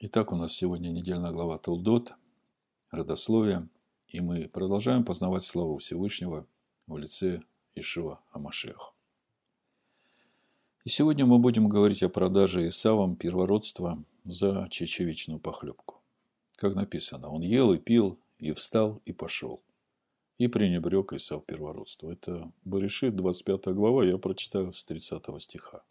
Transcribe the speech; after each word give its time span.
Итак, 0.00 0.30
у 0.30 0.36
нас 0.36 0.52
сегодня 0.52 0.90
недельная 0.90 1.32
глава 1.32 1.58
Толдот, 1.58 2.12
родословие, 2.92 3.68
и 4.06 4.20
мы 4.20 4.48
продолжаем 4.48 5.04
познавать 5.04 5.44
славу 5.44 5.78
Всевышнего 5.78 6.46
в 6.86 6.96
лице 6.96 7.42
Ишива 7.74 8.20
Амашех. 8.30 8.94
И 10.84 10.88
сегодня 10.88 11.26
мы 11.26 11.40
будем 11.40 11.68
говорить 11.68 12.04
о 12.04 12.08
продаже 12.08 12.68
Исавом 12.68 13.16
первородства 13.16 14.00
за 14.22 14.68
чечевичную 14.70 15.40
похлебку. 15.40 16.00
Как 16.54 16.76
написано, 16.76 17.30
он 17.30 17.42
ел 17.42 17.72
и 17.72 17.78
пил, 17.78 18.20
и 18.38 18.52
встал, 18.52 19.02
и 19.04 19.12
пошел. 19.12 19.64
И 20.36 20.46
пренебрег 20.46 21.12
Исав 21.14 21.44
первородство. 21.44 22.08
Это 22.08 22.52
Баришит, 22.64 23.16
25 23.16 23.74
глава, 23.74 24.04
я 24.04 24.16
прочитаю 24.18 24.72
с 24.72 24.84
30 24.84 25.42
стиха. 25.42 25.82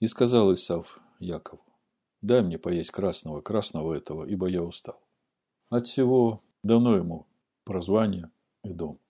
И 0.00 0.08
сказал 0.08 0.52
Исав 0.52 1.00
Якову, 1.20 1.71
Дай 2.22 2.40
мне 2.40 2.56
поесть 2.56 2.92
красного, 2.92 3.40
красного 3.40 3.94
этого, 3.94 4.24
ибо 4.24 4.46
я 4.46 4.62
устал. 4.62 5.02
От 5.70 5.88
всего 5.88 6.40
давно 6.62 6.96
ему 6.96 7.26
прозвание 7.64 8.30
и 8.62 8.72
дом. 8.72 9.00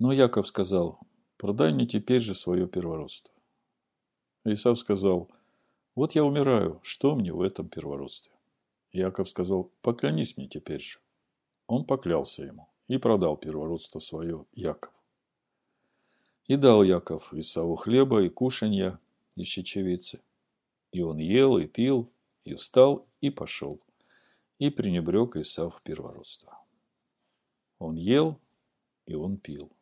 Но 0.00 0.12
Яков 0.12 0.48
сказал, 0.48 0.98
продай 1.36 1.72
мне 1.72 1.86
теперь 1.86 2.20
же 2.20 2.34
свое 2.34 2.66
первородство. 2.66 3.32
Исав 4.44 4.80
сказал, 4.80 5.30
вот 5.94 6.16
я 6.16 6.24
умираю, 6.24 6.80
что 6.82 7.14
мне 7.14 7.32
в 7.32 7.40
этом 7.40 7.68
первородстве? 7.68 8.32
Яков 8.90 9.28
сказал, 9.28 9.70
поклянись 9.80 10.36
мне 10.36 10.48
теперь 10.48 10.80
же. 10.80 10.98
Он 11.68 11.84
поклялся 11.84 12.42
ему 12.42 12.68
и 12.88 12.98
продал 12.98 13.36
первородство 13.36 14.00
свое 14.00 14.44
Яков. 14.52 14.92
И 16.46 16.56
дал 16.56 16.82
Яков 16.82 17.32
Исаву 17.32 17.76
хлеба 17.76 18.24
и 18.24 18.28
кушанья 18.28 18.98
и 19.36 19.44
щечевицы– 19.44 20.20
и 20.92 21.00
он 21.00 21.16
ел, 21.16 21.58
и 21.58 21.66
пил, 21.66 22.12
и 22.44 22.54
встал, 22.54 23.06
и 23.20 23.30
пошел. 23.30 23.80
И 24.58 24.70
пренебрег 24.70 25.36
Исав 25.36 25.82
первородство. 25.82 26.58
Он 27.78 27.96
ел, 27.96 28.38
и 29.06 29.14
он 29.14 29.38
пил. 29.38 29.72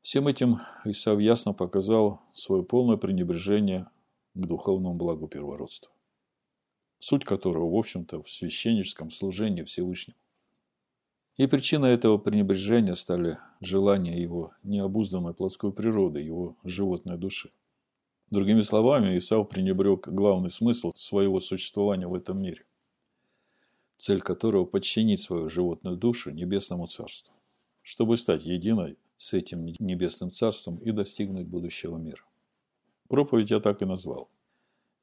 Всем 0.00 0.26
этим 0.26 0.58
Исав 0.84 1.20
ясно 1.20 1.52
показал 1.52 2.22
свое 2.32 2.64
полное 2.64 2.96
пренебрежение 2.96 3.88
к 4.34 4.46
духовному 4.46 4.94
благу 4.94 5.28
первородства, 5.28 5.92
суть 6.98 7.24
которого, 7.24 7.70
в 7.70 7.76
общем-то, 7.76 8.22
в 8.22 8.30
священническом 8.30 9.10
служении 9.10 9.62
Всевышнему. 9.62 10.18
И 11.36 11.46
причиной 11.46 11.90
этого 11.90 12.16
пренебрежения 12.16 12.94
стали 12.94 13.38
желания 13.60 14.18
его 14.18 14.54
необузданной 14.62 15.34
плотской 15.34 15.72
природы, 15.72 16.20
его 16.20 16.56
животной 16.64 17.18
души. 17.18 17.50
Другими 18.30 18.62
словами, 18.62 19.16
Исав 19.18 19.48
пренебрег 19.48 20.08
главный 20.08 20.50
смысл 20.50 20.92
своего 20.96 21.38
существования 21.38 22.08
в 22.08 22.14
этом 22.14 22.42
мире, 22.42 22.64
цель 23.96 24.20
которого– 24.20 24.64
подчинить 24.66 25.20
свою 25.20 25.48
животную 25.48 25.96
душу 25.96 26.32
небесному 26.32 26.88
царству, 26.88 27.32
чтобы 27.82 28.16
стать 28.16 28.44
единой 28.44 28.98
с 29.16 29.32
этим 29.32 29.66
небесным 29.78 30.32
царством 30.32 30.78
и 30.78 30.90
достигнуть 30.90 31.46
будущего 31.46 31.98
мира. 31.98 32.24
Проповедь 33.08 33.52
я 33.52 33.60
так 33.60 33.80
и 33.82 33.84
назвал. 33.84 34.28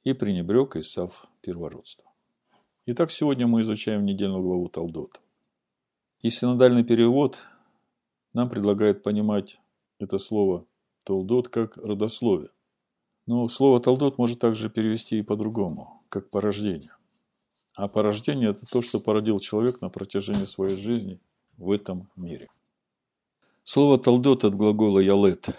И 0.04 0.12
пренебрег 0.12 0.76
Исав 0.76 1.28
первородство. 1.40 2.04
Итак, 2.88 3.10
сегодня 3.10 3.48
мы 3.48 3.62
изучаем 3.62 4.04
недельную 4.04 4.44
главу 4.44 4.68
Талдота. 4.68 5.22
И 6.20 6.30
синодальный 6.30 6.84
перевод 6.84 7.38
нам 8.34 8.50
предлагает 8.50 9.02
понимать 9.02 9.62
это 9.98 10.20
слово 10.20 10.66
Толдот 11.06 11.48
как 11.48 11.78
родословие– 11.78 12.50
но 13.26 13.48
слово 13.48 13.80
«талдот» 13.80 14.18
может 14.18 14.40
также 14.40 14.70
перевести 14.70 15.20
и 15.20 15.24
по-другому, 15.24 16.04
как 16.10 16.30
порождение. 16.30 16.96
А 17.76 17.88
порождение– 17.88 18.50
это 18.52 18.66
то, 18.66 18.82
что 18.82 19.00
породил 19.00 19.40
человек 19.40 19.82
на 19.82 19.90
протяжении 19.90 20.46
своей 20.46 20.76
жизни 20.76 21.20
в 21.58 21.72
этом 21.72 22.10
мире. 22.16 22.50
Слово 23.64 23.98
«талдот» 23.98 24.44
от 24.44 24.56
глагола 24.56 25.00
«ялет» 25.00 25.50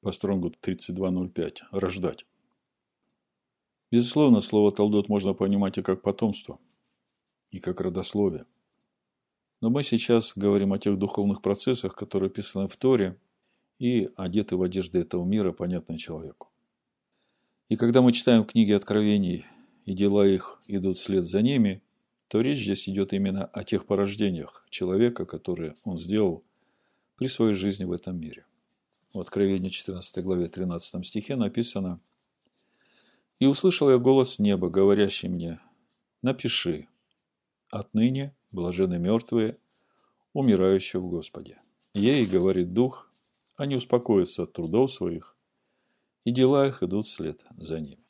по 0.00 0.12
стронгу 0.12 0.52
32.05– 0.62 1.56
«рождать». 1.72 2.24
Безусловно, 3.90 4.40
слово 4.40 4.70
«талдот» 4.70 5.08
можно 5.08 5.34
понимать 5.34 5.78
и 5.78 5.82
как 5.82 6.02
потомство, 6.02 6.60
и 7.50 7.58
как 7.58 7.80
родословие. 7.80 8.46
Но 9.60 9.70
мы 9.70 9.82
сейчас 9.82 10.34
говорим 10.36 10.72
о 10.72 10.78
тех 10.78 10.98
духовных 10.98 11.42
процессах, 11.42 11.96
которые 11.96 12.28
описаны 12.28 12.68
в 12.68 12.76
Торе– 12.76 13.18
и 13.78 14.10
одеты 14.16 14.56
в 14.56 14.62
одежды 14.62 15.00
этого 15.00 15.24
мира, 15.24 15.52
понятные 15.52 15.98
человеку. 15.98 16.48
И 17.68 17.76
когда 17.76 18.02
мы 18.02 18.12
читаем 18.12 18.44
книги 18.44 18.72
Откровений, 18.72 19.44
и 19.84 19.94
дела 19.94 20.26
их 20.26 20.60
идут 20.66 20.98
вслед 20.98 21.24
за 21.24 21.40
ними, 21.40 21.82
то 22.28 22.42
речь 22.42 22.58
здесь 22.58 22.88
идет 22.88 23.14
именно 23.14 23.46
о 23.46 23.64
тех 23.64 23.86
порождениях 23.86 24.66
человека, 24.68 25.24
которые 25.24 25.74
он 25.84 25.96
сделал 25.96 26.44
при 27.16 27.26
своей 27.26 27.54
жизни 27.54 27.84
в 27.84 27.92
этом 27.92 28.20
мире. 28.20 28.44
В 29.14 29.20
Откровении 29.20 29.70
14 29.70 30.22
главе 30.22 30.48
13 30.48 31.06
стихе 31.06 31.36
написано 31.36 32.00
«И 33.38 33.46
услышал 33.46 33.90
я 33.90 33.96
голос 33.96 34.38
неба, 34.38 34.68
говорящий 34.68 35.30
мне, 35.30 35.58
напиши, 36.20 36.86
отныне 37.70 38.36
блажены 38.50 38.98
мертвые, 38.98 39.56
умирающие 40.34 41.00
в 41.00 41.08
Господе. 41.08 41.62
Ей, 41.94 42.26
говорит 42.26 42.74
Дух, 42.74 43.07
они 43.58 43.74
успокоятся 43.74 44.44
от 44.44 44.52
трудов 44.52 44.92
своих, 44.92 45.36
и 46.24 46.30
дела 46.30 46.66
их 46.66 46.82
идут 46.82 47.06
вслед 47.06 47.44
за 47.58 47.80
ними. 47.80 48.04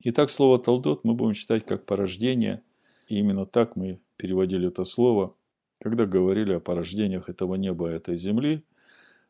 Итак, 0.00 0.30
слово 0.30 0.58
«талдот» 0.58 1.04
мы 1.04 1.14
будем 1.14 1.34
читать 1.34 1.66
как 1.66 1.84
порождение, 1.84 2.62
и 3.08 3.18
именно 3.18 3.44
так 3.44 3.74
мы 3.74 4.00
переводили 4.16 4.68
это 4.68 4.84
слово, 4.84 5.34
когда 5.80 6.06
говорили 6.06 6.52
о 6.52 6.60
порождениях 6.60 7.28
этого 7.28 7.56
неба 7.56 7.90
и 7.90 7.94
этой 7.94 8.16
земли 8.16 8.64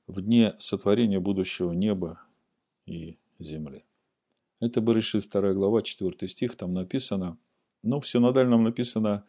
в 0.06 0.20
дне 0.20 0.54
сотворения 0.58 1.18
будущего 1.18 1.72
неба 1.72 2.20
и 2.84 3.18
земли. 3.38 3.84
Это 4.60 4.82
Берешит 4.82 5.26
2 5.30 5.54
глава, 5.54 5.80
4 5.80 6.28
стих, 6.28 6.56
там 6.56 6.74
написано, 6.74 7.38
ну, 7.82 8.00
в 8.00 8.06
синодальном 8.06 8.64
написано 8.64 9.24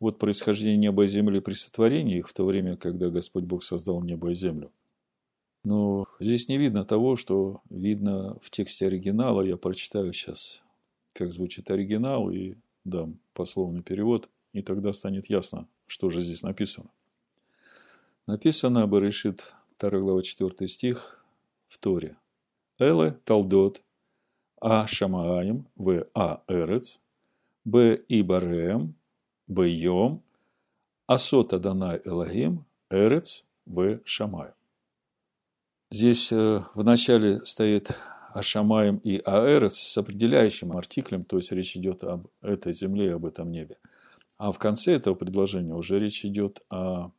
вот 0.00 0.18
происхождение 0.18 0.78
неба 0.78 1.04
и 1.04 1.08
земли 1.08 1.40
при 1.40 1.52
сотворении 1.52 2.18
их 2.18 2.28
в 2.28 2.32
то 2.32 2.46
время, 2.46 2.76
когда 2.76 3.10
Господь 3.10 3.44
Бог 3.44 3.62
создал 3.62 4.02
небо 4.02 4.30
и 4.30 4.34
землю. 4.34 4.72
Но 5.64 6.06
здесь 6.20 6.48
не 6.48 6.56
видно 6.56 6.84
того, 6.84 7.16
что 7.16 7.62
видно 7.68 8.38
в 8.40 8.50
тексте 8.50 8.86
оригинала. 8.86 9.42
Я 9.42 9.56
прочитаю 9.56 10.12
сейчас, 10.12 10.62
как 11.12 11.32
звучит 11.32 11.70
оригинал, 11.70 12.30
и 12.30 12.54
дам 12.84 13.18
пословный 13.34 13.82
перевод, 13.82 14.28
и 14.52 14.62
тогда 14.62 14.92
станет 14.92 15.28
ясно, 15.28 15.68
что 15.86 16.10
же 16.10 16.20
здесь 16.20 16.42
написано. 16.42 16.90
Написано, 18.26 18.86
Берешит, 18.86 19.52
2 19.78 19.90
глава 20.00 20.22
4 20.22 20.68
стих, 20.68 21.24
в 21.66 21.78
Торе. 21.78 22.16
Эле 22.78 23.12
Талдот, 23.24 23.82
А 24.60 24.86
Шамааим, 24.86 25.66
В 25.76 26.06
А 26.14 26.42
Эрец, 26.48 27.00
Б 27.64 28.02
Ибареем, 28.08 28.94
Б 29.46 29.68
Йом, 29.68 30.22
Асота 31.06 31.58
Данай 31.58 32.00
Элагим, 32.04 32.64
Эрец, 32.90 33.44
В 33.66 34.00
Шамаем. 34.04 34.57
Здесь 35.90 36.30
э, 36.32 36.60
в 36.74 36.84
начале 36.84 37.42
стоит 37.46 37.92
Ашамаем 38.34 38.98
и 38.98 39.22
Аэрос 39.24 39.78
с 39.78 39.96
определяющим 39.96 40.76
артиклем, 40.76 41.24
то 41.24 41.38
есть 41.38 41.50
речь 41.50 41.78
идет 41.78 42.04
об 42.04 42.28
этой 42.42 42.74
земле 42.74 43.06
и 43.06 43.12
об 43.12 43.24
этом 43.24 43.50
небе. 43.50 43.78
А 44.36 44.52
в 44.52 44.58
конце 44.58 44.92
этого 44.92 45.14
предложения 45.14 45.74
уже 45.74 45.98
речь 45.98 46.26
идет 46.26 46.60
о 46.68 47.12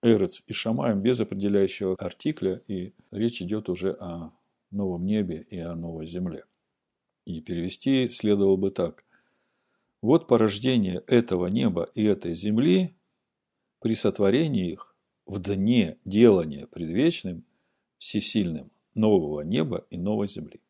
Эрец 0.00 0.44
и 0.46 0.52
Шамаем 0.52 1.00
без 1.00 1.18
определяющего 1.18 1.96
артикля, 1.98 2.62
и 2.68 2.94
речь 3.10 3.42
идет 3.42 3.68
уже 3.68 3.96
о 3.98 4.32
новом 4.70 5.04
небе 5.04 5.44
и 5.50 5.58
о 5.58 5.74
новой 5.74 6.06
земле. 6.06 6.44
И 7.24 7.40
перевести 7.40 8.08
следовало 8.10 8.56
бы 8.56 8.70
так. 8.70 9.04
Вот 10.00 10.28
порождение 10.28 11.02
этого 11.08 11.48
неба 11.48 11.90
и 11.94 12.04
этой 12.04 12.34
земли 12.34 12.96
при 13.80 13.96
сотворении 13.96 14.70
их 14.70 14.96
в 15.26 15.40
дне 15.40 15.98
делания 16.04 16.68
предвечным 16.68 17.44
всесильным 18.02 18.72
нового 18.94 19.42
неба 19.42 19.86
и 19.90 19.96
новой 19.96 20.26
земли. 20.26 20.60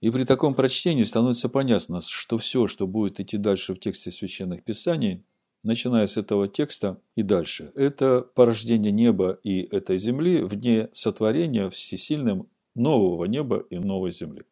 И 0.00 0.08
при 0.10 0.24
таком 0.24 0.54
прочтении 0.54 1.02
становится 1.02 1.48
понятно, 1.48 2.00
что 2.00 2.38
все, 2.38 2.68
что 2.68 2.86
будет 2.86 3.18
идти 3.18 3.38
дальше 3.38 3.74
в 3.74 3.80
тексте 3.80 4.12
священных 4.12 4.62
писаний, 4.62 5.24
начиная 5.64 6.06
с 6.06 6.16
этого 6.16 6.46
текста 6.46 7.00
и 7.16 7.24
дальше, 7.24 7.72
это 7.74 8.20
порождение 8.36 8.92
неба 8.92 9.32
и 9.42 9.62
этой 9.62 9.98
земли 9.98 10.42
в 10.42 10.54
дне 10.54 10.90
сотворения 10.92 11.68
всесильным 11.70 12.48
нового 12.76 13.24
неба 13.24 13.58
и 13.58 13.78
новой 13.78 14.12
земли. 14.12 14.44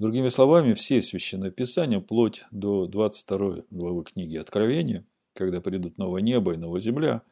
Другими 0.00 0.28
словами, 0.28 0.74
все 0.74 1.02
священные 1.02 1.52
писания, 1.52 2.00
вплоть 2.00 2.44
до 2.50 2.88
22 2.88 3.62
главы 3.70 4.02
книги 4.02 4.36
Откровения, 4.36 5.04
когда 5.34 5.60
придут 5.60 5.98
новое 5.98 6.20
небо 6.20 6.54
и 6.54 6.56
новая 6.56 6.80
земля, 6.80 7.22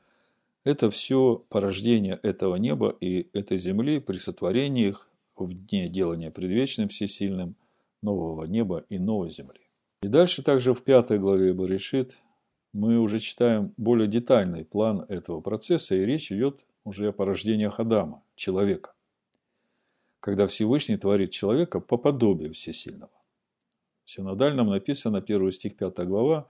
это 0.64 0.90
все 0.90 1.44
порождение 1.48 2.18
этого 2.22 2.56
неба 2.56 2.96
и 3.00 3.28
этой 3.32 3.58
земли 3.58 4.00
при 4.00 4.16
сотворении 4.16 4.88
их 4.88 5.08
в 5.36 5.54
дне 5.54 5.88
делания 5.88 6.30
предвечным 6.30 6.88
всесильным 6.88 7.56
нового 8.02 8.44
неба 8.44 8.84
и 8.88 8.98
новой 8.98 9.30
земли. 9.30 9.60
И 10.02 10.08
дальше 10.08 10.42
также 10.42 10.74
в 10.74 10.82
пятой 10.82 11.18
главе 11.18 11.52
Баришит 11.52 12.16
мы 12.72 12.98
уже 12.98 13.18
читаем 13.18 13.74
более 13.76 14.06
детальный 14.06 14.64
план 14.64 15.04
этого 15.08 15.40
процесса, 15.40 15.94
и 15.94 16.04
речь 16.04 16.30
идет 16.30 16.64
уже 16.84 17.08
о 17.08 17.12
порождениях 17.12 17.80
Адама, 17.80 18.22
человека. 18.36 18.94
Когда 20.20 20.46
Всевышний 20.46 20.96
творит 20.96 21.30
человека 21.30 21.80
по 21.80 21.96
подобию 21.96 22.52
Всесильного. 22.52 23.12
В 24.04 24.10
синодальном 24.10 24.68
написано, 24.68 25.20
первый 25.20 25.52
стих, 25.52 25.76
5 25.76 26.06
глава, 26.06 26.48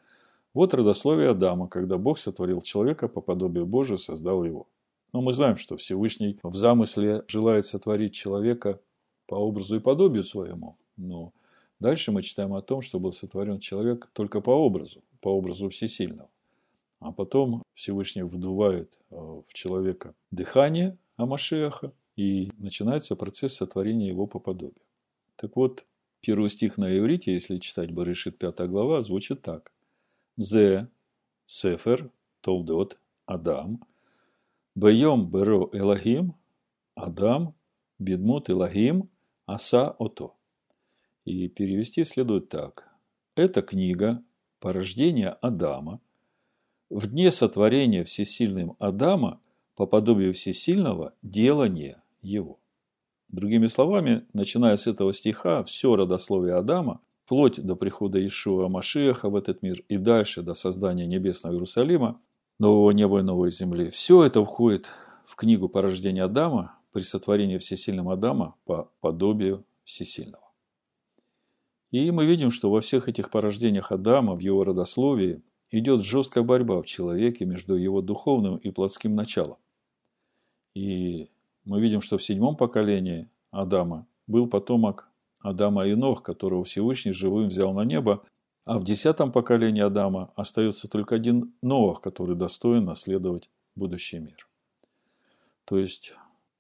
«Вот 0.55 0.75
родословие 0.75 1.31
Адама, 1.31 1.69
когда 1.69 1.99
Бог 1.99 2.19
сотворил 2.19 2.61
человека 2.61 3.08
по 3.08 3.20
подобию 3.20 3.67
Божию, 3.67 3.99
создал 3.99 4.44
его». 4.44 4.67
Но 5.12 5.20
мы 5.20 5.32
знаем, 5.32 5.56
что 5.56 5.76
Всевышний 5.76 6.38
в 6.43 6.55
замысле 6.55 7.25
желает 7.26 7.67
сотворить 7.67 8.14
человека 8.14 8.81
по 9.26 9.35
образу 9.35 9.76
и 9.76 9.81
подобию 9.81 10.25
своему. 10.25 10.76
Но 10.97 11.32
дальше 11.81 12.12
мы 12.12 12.23
читаем 12.23 12.55
о 12.55 12.62
том, 12.62 12.81
что 12.81 13.00
был 13.00 13.12
сотворен 13.12 13.58
человек 13.58 14.08
только 14.12 14.41
по 14.41 14.50
образу, 14.50 15.02
по 15.20 15.29
образу 15.29 15.69
Всесильного. 15.69 16.31
А 17.00 17.12
потом 17.12 17.62
Всевышний 17.73 18.23
вдувает 18.23 18.99
э, 19.11 19.17
в 19.17 19.53
человека 19.53 20.14
дыхание 20.31 20.96
Амашеха, 21.17 21.93
и 22.20 22.50
начинается 22.58 23.17
процесс 23.17 23.55
сотворения 23.55 24.08
его 24.08 24.26
по 24.26 24.38
подобию. 24.38 24.82
Так 25.37 25.56
вот, 25.56 25.87
первый 26.20 26.50
стих 26.50 26.76
на 26.76 26.99
иврите, 26.99 27.32
если 27.32 27.56
читать 27.56 27.93
Барышит 27.93 28.37
5 28.37 28.69
глава, 28.69 29.00
звучит 29.00 29.41
так. 29.41 29.73
Зе, 30.43 30.89
Сефер, 31.45 32.11
Толдот, 32.41 32.99
Адам, 33.27 33.85
Бейом 34.75 35.31
беро 35.31 35.69
Элахим, 35.75 36.35
Адам, 36.95 37.55
Бедмут 37.99 38.49
Элахим, 38.49 39.11
Аса 39.45 39.91
Ото. 39.99 40.33
И 41.27 41.47
перевести 41.49 42.05
следует 42.05 42.49
так. 42.49 42.89
Эта 43.37 43.61
книга 43.61 44.25
порождение 44.61 45.29
Адама, 45.29 46.01
в 46.89 47.07
дне 47.07 47.31
сотворения 47.33 48.05
всесильным 48.05 48.77
Адама 48.79 49.43
по 49.77 49.87
подобию 49.87 50.33
всесильного 50.33 51.13
делание 51.21 52.03
его. 52.23 52.59
Другими 53.29 53.67
словами, 53.67 54.27
начиная 54.33 54.79
с 54.79 54.87
этого 54.87 55.13
стиха, 55.13 55.65
все 55.65 55.97
родословие 55.97 56.55
Адама, 56.55 57.03
вплоть 57.31 57.65
до 57.65 57.77
прихода 57.77 58.19
Ишуа 58.27 58.67
Машиаха 58.67 59.31
в 59.31 59.37
этот 59.37 59.62
мир 59.62 59.85
и 59.87 59.99
дальше 59.99 60.43
до 60.43 60.55
создания 60.55 61.06
небесного 61.06 61.55
Иерусалима, 61.55 62.21
нового 62.59 62.91
неба 62.91 63.21
и 63.21 63.23
новой 63.23 63.53
земли. 63.53 63.88
Все 63.91 64.25
это 64.25 64.44
входит 64.44 64.91
в 65.27 65.37
книгу 65.37 65.69
порождения 65.69 66.25
Адама 66.25 66.81
при 66.91 67.03
сотворении 67.03 67.59
всесильным 67.59 68.09
Адама 68.09 68.56
по 68.65 68.91
подобию 69.00 69.65
всесильного. 69.85 70.43
И 71.93 72.11
мы 72.11 72.27
видим, 72.27 72.50
что 72.50 72.69
во 72.69 72.81
всех 72.81 73.09
этих 73.09 73.31
порождениях 73.31 73.93
Адама, 73.93 74.35
в 74.35 74.41
его 74.41 74.65
родословии, 74.65 75.41
идет 75.71 76.05
жесткая 76.05 76.43
борьба 76.43 76.82
в 76.82 76.87
человеке 76.87 77.44
между 77.44 77.77
его 77.77 78.03
духовным 78.03 78.56
и 78.56 78.73
плотским 78.73 79.15
началом. 79.15 79.59
И 80.75 81.31
мы 81.65 81.81
видим, 81.81 82.00
что 82.00 82.19
в 82.19 82.25
седьмом 82.25 82.56
поколении 82.56 83.31
Адама 83.53 84.09
был 84.27 84.49
потомок 84.49 85.10
Адама 85.41 85.87
и 85.87 85.95
Нох, 85.95 86.23
которого 86.23 86.65
Всевышний 86.65 87.13
живым 87.13 87.49
взял 87.49 87.73
на 87.73 87.85
небо, 87.85 88.23
а 88.65 88.79
в 88.79 88.85
десятом 88.85 89.33
поколении 89.33 89.83
Адама 89.83 90.33
остается 90.37 90.89
только 90.89 91.17
один 91.17 91.55
Ноах, 91.63 92.01
который 92.01 92.37
достоин 92.37 92.85
наследовать 92.85 93.51
будущий 93.75 94.19
мир. 94.19 94.49
То 95.65 95.79
есть 95.79 96.15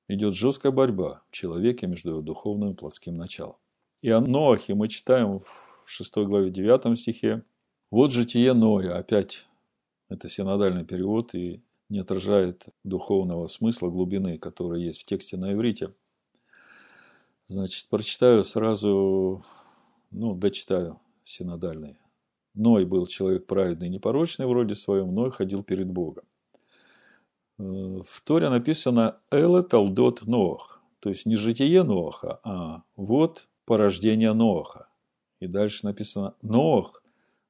идет 0.08 0.34
жесткая 0.34 0.72
борьба 0.72 1.22
в 1.30 1.32
человеке 1.32 1.86
между 1.86 2.10
его 2.10 2.20
духовным 2.22 2.72
и 2.72 2.74
плотским 2.74 3.16
началом. 3.16 3.56
И 4.02 4.10
о 4.10 4.20
Ноахе 4.20 4.74
мы 4.74 4.88
читаем 4.88 5.40
в 5.40 5.82
6 5.84 6.16
главе 6.18 6.50
9 6.50 6.98
стихе. 6.98 7.44
Вот 7.90 8.10
житие 8.12 8.54
Ноя, 8.54 8.96
опять 8.96 9.46
это 10.08 10.28
синодальный 10.28 10.84
перевод 10.84 11.34
и 11.34 11.62
не 11.88 11.98
отражает 11.98 12.68
духовного 12.84 13.46
смысла, 13.48 13.90
глубины, 13.90 14.38
которая 14.38 14.80
есть 14.80 15.02
в 15.02 15.06
тексте 15.06 15.36
на 15.36 15.52
иврите. 15.52 15.92
Значит, 17.50 17.88
прочитаю 17.88 18.44
сразу, 18.44 19.42
ну, 20.12 20.36
дочитаю 20.36 21.00
синодальный. 21.24 21.98
Ной 22.54 22.84
был 22.84 23.08
человек 23.08 23.48
праведный 23.48 23.88
и 23.88 23.90
непорочный 23.90 24.46
вроде 24.46 24.76
своем, 24.76 25.12
Ной 25.12 25.32
ходил 25.32 25.64
перед 25.64 25.90
Богом. 25.90 26.22
Э, 27.58 27.62
в 28.06 28.20
Торе 28.22 28.50
написано 28.50 29.20
«Эле 29.32 29.62
талдот 29.62 30.22
Ноах», 30.28 30.80
то 31.00 31.08
есть 31.08 31.26
не 31.26 31.34
житие 31.34 31.82
Ноаха, 31.82 32.38
а 32.44 32.84
вот 32.94 33.48
порождение 33.64 34.32
Ноаха. 34.32 34.88
И 35.40 35.48
дальше 35.48 35.86
написано 35.86 36.36
«Ноах, 36.42 37.02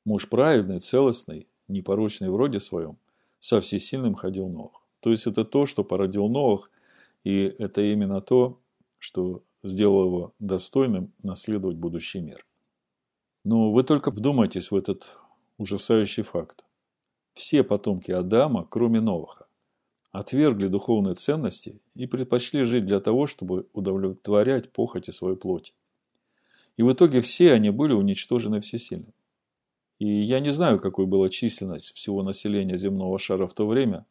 муж 0.07 0.31
праведный, 0.31 0.81
целостный, 0.81 1.47
непорочный 1.69 2.31
вроде 2.31 2.59
своем, 2.61 2.97
со 3.39 3.61
всесильным 3.61 4.15
ходил 4.15 4.49
Ноах». 4.49 4.83
То 5.01 5.11
есть 5.11 5.27
это 5.27 5.45
то, 5.45 5.67
что 5.67 5.85
породил 5.85 6.31
Ноах, 6.31 6.71
и 7.23 7.55
это 7.59 7.83
именно 7.83 8.23
то, 8.23 8.63
что 8.97 9.43
сделало 9.63 10.07
его 10.07 10.35
достойным 10.39 11.13
наследовать 11.23 11.77
будущий 11.77 12.21
мир. 12.21 12.47
Но 13.45 13.73
вы 13.73 13.83
только 13.85 14.11
вдумайтесь 14.11 14.71
в 14.71 14.77
этот 14.77 15.05
ужасающий 15.59 16.23
факт. 16.23 16.65
Все 17.35 17.63
потомки 17.63 18.11
Адама, 18.11 18.67
кроме 18.69 19.01
Новаха, 19.01 19.47
отвергли 20.11 20.67
духовные 20.67 21.15
ценности 21.15 21.81
и 21.95 22.07
предпочли 22.07 22.65
жить 22.65 22.85
для 22.85 23.01
того, 23.01 23.27
чтобы 23.27 23.69
удовлетворять 23.73 24.73
похоти 24.73 25.11
своей 25.11 25.37
плоти. 25.37 25.73
И 26.77 26.83
в 26.83 26.93
итоге 26.93 27.21
все 27.21 27.53
они 27.53 27.71
были 27.71 27.93
уничтожены 27.93 28.61
всесильным. 28.61 29.15
И 29.99 30.07
я 30.07 30.41
не 30.41 30.51
знаю, 30.51 30.81
какой 30.81 31.07
была 31.07 31.29
численность 31.29 31.93
всего 31.93 32.23
населения 32.23 32.79
земного 32.79 33.19
шара 33.19 33.47
в 33.47 33.55
то 33.55 33.67
время, 33.67 34.07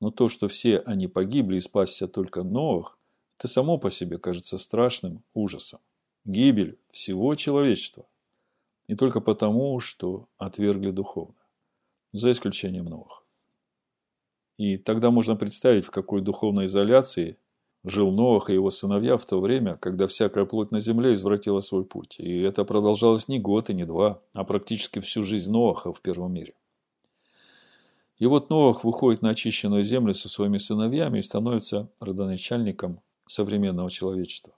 но 0.00 0.10
то, 0.10 0.28
что 0.28 0.48
все 0.48 0.78
они 0.78 1.08
погибли 1.08 1.56
и 1.56 1.60
спасся 1.60 2.08
только 2.08 2.42
Новых, 2.44 2.98
это 3.42 3.48
само 3.48 3.76
по 3.76 3.90
себе 3.90 4.18
кажется 4.18 4.56
страшным 4.56 5.24
ужасом. 5.34 5.80
Гибель 6.24 6.78
всего 6.92 7.34
человечества. 7.34 8.06
И 8.86 8.94
только 8.94 9.20
потому, 9.20 9.80
что 9.80 10.28
отвергли 10.38 10.92
духовно. 10.92 11.34
За 12.12 12.30
исключением 12.30 12.84
новых. 12.84 13.26
И 14.58 14.76
тогда 14.76 15.10
можно 15.10 15.34
представить, 15.34 15.84
в 15.84 15.90
какой 15.90 16.20
духовной 16.20 16.66
изоляции 16.66 17.36
жил 17.82 18.12
Ноах 18.12 18.48
и 18.48 18.54
его 18.54 18.70
сыновья 18.70 19.16
в 19.16 19.24
то 19.24 19.40
время, 19.40 19.74
когда 19.74 20.06
всякая 20.06 20.44
плоть 20.44 20.70
на 20.70 20.78
земле 20.78 21.14
извратила 21.14 21.58
свой 21.60 21.84
путь. 21.84 22.20
И 22.20 22.42
это 22.42 22.64
продолжалось 22.64 23.26
не 23.26 23.40
год 23.40 23.70
и 23.70 23.74
не 23.74 23.84
два, 23.84 24.22
а 24.34 24.44
практически 24.44 25.00
всю 25.00 25.24
жизнь 25.24 25.50
Ноаха 25.50 25.92
в 25.92 26.00
первом 26.00 26.32
мире. 26.32 26.54
И 28.18 28.26
вот 28.26 28.50
Ноах 28.50 28.84
выходит 28.84 29.20
на 29.20 29.30
очищенную 29.30 29.82
землю 29.82 30.14
со 30.14 30.28
своими 30.28 30.58
сыновьями 30.58 31.18
и 31.18 31.22
становится 31.22 31.90
родоначальником 31.98 33.00
современного 33.32 33.90
человечества. 33.90 34.54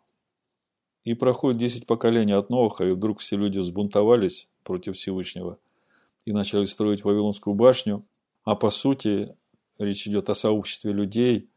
И 1.04 1.14
проходит 1.14 1.60
10 1.60 1.86
поколений 1.86 2.32
от 2.32 2.50
Ноаха, 2.50 2.86
и 2.86 2.92
вдруг 2.92 3.20
все 3.20 3.36
люди 3.36 3.58
взбунтовались 3.58 4.48
против 4.62 4.96
Всевышнего 4.96 5.58
и 6.24 6.32
начали 6.32 6.64
строить 6.64 7.04
Вавилонскую 7.04 7.54
башню. 7.54 8.06
А 8.42 8.54
по 8.56 8.70
сути, 8.70 9.36
речь 9.78 10.06
идет 10.06 10.30
о 10.30 10.34
сообществе 10.34 10.92
людей, 10.92 11.50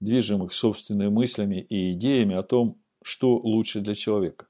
движимых 0.00 0.52
собственными 0.52 1.08
мыслями 1.08 1.60
и 1.60 1.92
идеями 1.92 2.36
о 2.36 2.42
том, 2.42 2.78
что 3.02 3.36
лучше 3.36 3.80
для 3.80 3.94
человека. 3.94 4.46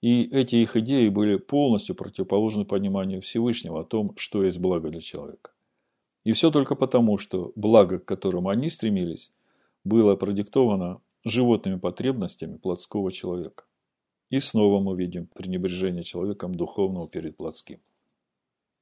И 0.00 0.22
эти 0.22 0.56
их 0.56 0.76
идеи 0.76 1.08
были 1.08 1.36
полностью 1.36 1.94
противоположны 1.94 2.64
пониманию 2.64 3.22
Всевышнего 3.22 3.80
о 3.80 3.84
том, 3.84 4.12
что 4.16 4.44
есть 4.44 4.58
благо 4.58 4.90
для 4.90 5.00
человека. 5.00 5.52
И 6.24 6.32
все 6.32 6.50
только 6.50 6.74
потому, 6.74 7.18
что 7.18 7.52
благо, 7.54 7.98
к 8.00 8.04
которому 8.04 8.48
они 8.48 8.68
стремились, 8.68 9.32
было 9.84 10.16
продиктовано 10.16 11.00
животными 11.26 11.78
потребностями 11.78 12.56
плотского 12.56 13.10
человека. 13.10 13.64
И 14.30 14.40
снова 14.40 14.80
мы 14.80 14.96
видим 14.96 15.26
пренебрежение 15.26 16.02
человеком 16.02 16.54
духовного 16.54 17.08
перед 17.08 17.36
плотским. 17.36 17.80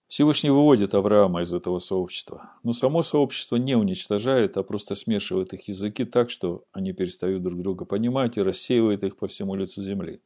Всевышний 0.09 0.51
выводит 0.51 0.95
Авраама 0.95 1.43
из 1.43 1.53
этого 1.53 1.79
сообщества, 1.79 2.53
но 2.63 2.73
само 2.73 3.03
сообщество 3.03 3.57
не 3.57 3.75
уничтожает, 3.75 4.57
а 4.57 4.63
просто 4.63 4.95
смешивает 4.95 5.55
их 5.55 5.67
языки 5.69 6.05
так, 6.05 6.31
что 6.31 6.65
они 6.73 6.93
перестают 6.93 7.43
друг 7.43 7.61
друга 7.63 7.85
понимать 7.85 8.37
и 8.37 8.43
рассеивает 8.43 9.03
их 9.03 9.17
по 9.17 9.27
всему 9.27 9.55
лицу 9.55 9.83
земли. 9.83 10.21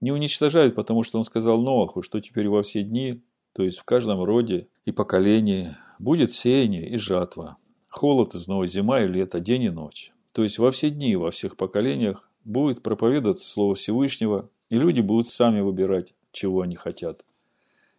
Не 0.00 0.12
уничтожает, 0.12 0.74
потому 0.74 1.02
что 1.02 1.18
он 1.18 1.24
сказал 1.24 1.60
Ноаху, 1.60 2.02
что 2.02 2.20
теперь 2.20 2.48
во 2.48 2.62
все 2.62 2.82
дни, 2.82 3.22
то 3.52 3.64
есть 3.64 3.78
в 3.78 3.84
каждом 3.84 4.22
роде 4.22 4.68
и 4.84 4.92
поколении, 4.92 5.76
будет 5.98 6.32
сеяние 6.32 6.88
и 6.88 6.96
жатва, 6.96 7.56
холод 7.88 8.34
и 8.34 8.38
зной, 8.38 8.68
зима 8.68 9.02
и 9.02 9.08
лето, 9.08 9.40
день 9.40 9.64
и 9.64 9.70
ночь. 9.70 10.12
То 10.36 10.42
есть 10.42 10.58
во 10.58 10.70
все 10.70 10.90
дни, 10.90 11.16
во 11.16 11.30
всех 11.30 11.56
поколениях 11.56 12.30
будет 12.44 12.82
проповедоваться 12.82 13.48
Слово 13.48 13.74
Всевышнего, 13.74 14.50
и 14.68 14.76
люди 14.76 15.00
будут 15.00 15.28
сами 15.28 15.62
выбирать, 15.62 16.14
чего 16.30 16.60
они 16.60 16.76
хотят. 16.76 17.24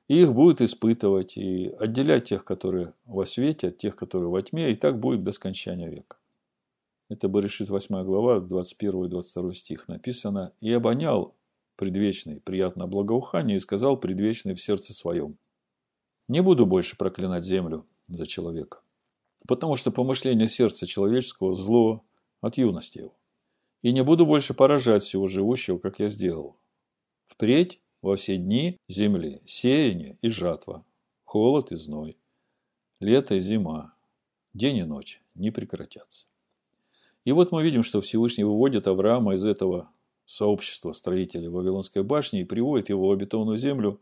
И 0.08 0.22
их 0.22 0.36
будут 0.36 0.62
испытывать 0.62 1.36
и 1.36 1.70
отделять 1.80 2.26
тех, 2.26 2.46
которые 2.46 2.94
во 3.06 3.26
свете, 3.26 3.70
от 3.70 3.80
тех, 3.80 3.96
которые 3.96 4.30
во 4.30 4.40
тьме, 4.44 4.72
и 4.72 4.76
так 4.76 5.00
будет 5.00 5.24
до 5.24 5.32
скончания 5.32 5.90
века. 5.90 6.18
Это 7.10 7.28
Баришит 7.28 7.70
8 7.70 8.04
глава, 8.04 8.40
21 8.40 9.06
и 9.06 9.10
22 9.10 9.54
стих 9.56 9.88
написано. 9.88 10.54
«И 10.60 10.72
обонял 10.72 11.34
предвечный 11.76 12.40
приятно 12.40 12.86
благоухание 12.86 13.58
и 13.58 13.60
сказал 13.60 13.98
предвечный 13.98 14.54
в 14.54 14.62
сердце 14.62 14.94
своем. 14.94 15.40
Не 16.28 16.44
буду 16.44 16.68
больше 16.68 16.98
проклинать 16.98 17.44
землю 17.44 17.88
за 18.08 18.28
человека, 18.28 18.82
потому 19.48 19.76
что 19.76 19.90
помышление 19.90 20.48
сердца 20.48 20.86
человеческого 20.86 21.56
зло 21.56 22.04
от 22.42 22.58
юности 22.58 23.00
его. 23.00 23.16
И 23.82 23.92
не 23.92 24.04
буду 24.04 24.26
больше 24.26 24.54
поражать 24.54 25.04
всего 25.04 25.28
живущего, 25.28 25.78
как 25.78 26.00
я 26.00 26.10
сделал. 26.10 26.58
Впредь 27.26 27.82
во 28.02 28.16
все 28.16 28.38
дни 28.38 28.78
земли 28.88 29.42
сеяние 29.46 30.18
и 30.22 30.30
жатва, 30.30 30.86
холод 31.26 31.72
и 31.72 31.76
зной, 31.76 32.18
лето 33.00 33.36
и 33.36 33.40
зима, 33.40 33.94
день 34.54 34.78
и 34.78 34.84
ночь 34.84 35.22
не 35.36 35.52
прекратятся. 35.52 36.28
И 37.24 37.32
вот 37.32 37.52
мы 37.52 37.64
видим, 37.64 37.84
что 37.84 38.02
Всевышний 38.02 38.46
выводит 38.46 38.88
Авраама 38.88 39.36
из 39.36 39.44
этого 39.44 39.92
сообщества 40.26 40.94
строителей 40.94 41.48
Вавилонской 41.48 42.04
башни 42.04 42.42
и 42.42 42.46
приводит 42.46 42.90
его 42.90 43.08
в 43.08 43.12
обетованную 43.12 43.58
землю. 43.58 44.00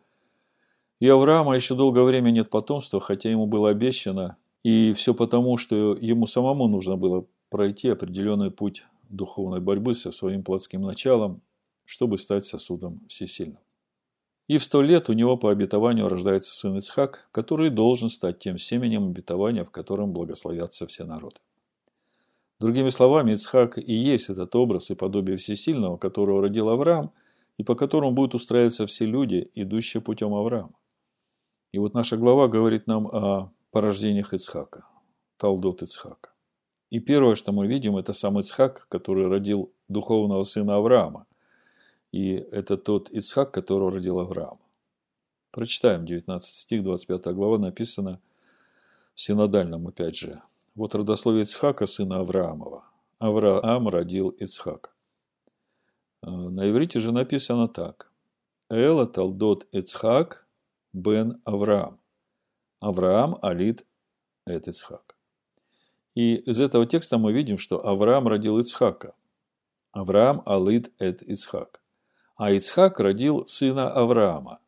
И 0.99 1.07
Авраама 1.07 1.55
еще 1.55 1.75
долгое 1.75 2.03
время 2.03 2.31
нет 2.31 2.49
потомства, 2.49 2.99
хотя 2.99 3.29
ему 3.29 3.47
было 3.47 3.69
обещано, 3.69 4.37
и 4.63 4.93
все 4.93 5.13
потому, 5.13 5.57
что 5.57 5.95
ему 5.95 6.27
самому 6.27 6.67
нужно 6.67 6.97
было 6.97 7.27
пройти 7.55 7.87
определенный 7.87 8.51
путь 8.51 8.83
духовной 9.07 9.61
борьбы 9.61 9.95
со 9.95 10.11
своим 10.11 10.43
плотским 10.43 10.81
началом, 10.81 11.41
чтобы 11.85 12.17
стать 12.17 12.45
сосудом 12.45 12.99
всесильным. 13.07 13.61
И 14.47 14.57
в 14.57 14.63
сто 14.65 14.81
лет 14.81 15.09
у 15.09 15.13
него 15.13 15.37
по 15.37 15.49
обетованию 15.51 16.09
рождается 16.09 16.53
сын 16.53 16.75
Ицхак, 16.75 17.29
который 17.31 17.69
должен 17.69 18.09
стать 18.09 18.39
тем 18.39 18.57
семенем 18.57 19.07
обетования, 19.07 19.63
в 19.63 19.71
котором 19.71 20.11
благословятся 20.11 20.85
все 20.85 21.05
народы. 21.05 21.37
Другими 22.59 22.89
словами, 22.89 23.31
Ицхак 23.31 23.77
и 23.77 23.93
есть 23.93 24.29
этот 24.29 24.53
образ 24.53 24.91
и 24.91 24.95
подобие 24.95 25.37
всесильного, 25.37 25.95
которого 25.95 26.41
родил 26.41 26.67
Авраам, 26.67 27.13
и 27.55 27.63
по 27.63 27.75
которому 27.75 28.11
будут 28.11 28.35
устраиваться 28.35 28.85
все 28.85 29.05
люди, 29.05 29.49
идущие 29.53 30.01
путем 30.01 30.33
Авраама. 30.33 30.75
И 31.71 31.79
вот 31.79 31.93
наша 31.93 32.17
глава 32.17 32.49
говорит 32.49 32.85
нам 32.85 33.07
о 33.07 33.53
порождениях 33.71 34.33
Ицхака, 34.33 34.89
Талдот 35.37 35.83
Ицхака. 35.83 36.34
И 36.89 36.99
первое, 36.99 37.35
что 37.35 37.51
мы 37.51 37.67
видим, 37.67 37.97
это 37.97 38.13
сам 38.13 38.39
Ицхак, 38.39 38.87
который 38.89 39.27
родил 39.27 39.73
духовного 39.87 40.43
сына 40.43 40.75
Авраама, 40.75 41.25
и 42.11 42.33
это 42.33 42.77
тот 42.77 43.09
Ицхак, 43.09 43.51
которого 43.51 43.91
родил 43.91 44.19
Авраам. 44.19 44.59
Прочитаем 45.51 46.05
19 46.05 46.53
стих, 46.53 46.83
25 46.83 47.33
глава, 47.33 47.57
написано 47.57 48.21
в 49.13 49.21
синодальном, 49.21 49.87
опять 49.87 50.15
же. 50.15 50.41
Вот 50.75 50.93
родословие 50.93 51.43
Ицхака, 51.43 51.85
сына 51.85 52.19
Авраамова. 52.19 52.83
Авраам 53.19 53.87
родил 53.87 54.29
Ицхака. 54.29 54.91
Э, 56.21 56.29
на 56.29 56.69
иврите 56.69 56.99
же 56.99 57.11
написано 57.11 57.67
так. 57.67 58.11
Эла 58.69 59.07
талдот 59.07 59.67
Ицхак 59.71 60.47
бен 60.91 61.41
Авраам. 61.45 61.99
Авраам 62.79 63.37
алит 63.41 63.85
эт 64.45 64.67
Ицхак. 64.67 65.14
И 66.15 66.35
из 66.35 66.61
этого 66.61 66.85
текста 66.85 67.17
мы 67.17 67.33
видим, 67.33 67.57
что 67.57 67.85
Авраам 67.85 68.27
родил 68.27 68.57
Ицхака. 68.59 69.13
Авраам 69.91 70.41
алит 70.45 70.91
эт 70.97 71.21
Ицхак. 71.21 71.81
А 72.37 72.51
Ицхак 72.51 72.99
родил 72.99 73.45
сына 73.47 73.89
Авраама. 73.89 74.59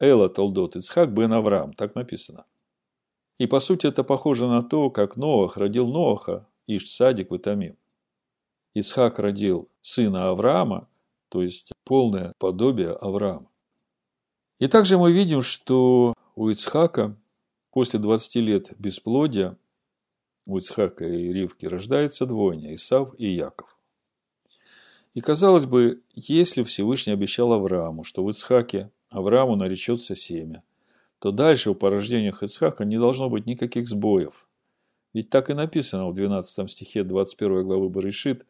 Эла 0.00 0.28
Толдот 0.28 0.76
Ицхак 0.76 1.14
бен 1.14 1.32
Авраам, 1.32 1.72
так 1.72 1.94
написано. 1.94 2.44
И 3.38 3.46
по 3.46 3.60
сути 3.60 3.86
это 3.86 4.02
похоже 4.02 4.46
на 4.46 4.62
то, 4.62 4.90
как 4.90 5.16
Ноах 5.16 5.56
родил 5.56 5.86
Ноаха, 5.86 6.48
Иш-Садик 6.66 7.30
Витамим. 7.30 7.76
Ицхак 8.74 9.18
родил 9.18 9.68
сына 9.82 10.28
Авраама, 10.28 10.88
то 11.28 11.40
есть 11.42 11.72
полное 11.84 12.32
подобие 12.38 12.92
Авраама. 12.92 13.48
И 14.58 14.66
также 14.66 14.98
мы 14.98 15.12
видим, 15.12 15.42
что 15.42 16.14
у 16.34 16.48
Ицхака 16.48 17.16
после 17.70 18.00
20 18.00 18.36
лет 18.36 18.72
бесплодия 18.78 19.56
у 20.46 20.58
Ицхака 20.58 21.04
и 21.06 21.32
Ривки 21.32 21.66
рождается 21.66 22.24
двойня– 22.24 22.74
Исав 22.74 23.14
и 23.18 23.28
Яков. 23.28 23.76
И 25.12 25.20
казалось 25.20 25.66
бы, 25.66 26.02
если 26.14 26.62
Всевышний 26.62 27.12
обещал 27.12 27.52
Аврааму, 27.52 28.04
что 28.04 28.24
в 28.24 28.30
Ицхаке 28.30 28.90
Аврааму 29.10 29.56
наречется 29.56 30.14
семя, 30.14 30.62
то 31.18 31.32
дальше 31.32 31.70
у 31.70 31.74
порождениях 31.74 32.42
Ицхака 32.42 32.84
не 32.84 32.98
должно 32.98 33.28
быть 33.28 33.46
никаких 33.46 33.88
сбоев. 33.88 34.48
Ведь 35.12 35.30
так 35.30 35.50
и 35.50 35.54
написано 35.54 36.08
в 36.08 36.14
12 36.14 36.70
стихе 36.70 37.02
21 37.02 37.64
главы 37.64 37.88
Барышит. 37.88 38.46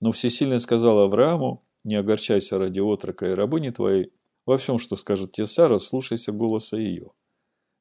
Но 0.00 0.12
Всесильный 0.12 0.58
сказал 0.58 0.98
Аврааму, 1.00 1.60
не 1.84 1.94
огорчайся 1.94 2.58
ради 2.58 2.80
отрока 2.80 3.26
и 3.26 3.34
рабыни 3.34 3.70
твоей, 3.70 4.10
во 4.46 4.56
всем, 4.56 4.78
что 4.78 4.96
скажет 4.96 5.32
тебе 5.32 5.46
Сара, 5.46 5.78
слушайся 5.78 6.32
голоса 6.32 6.76
ее, 6.76 7.12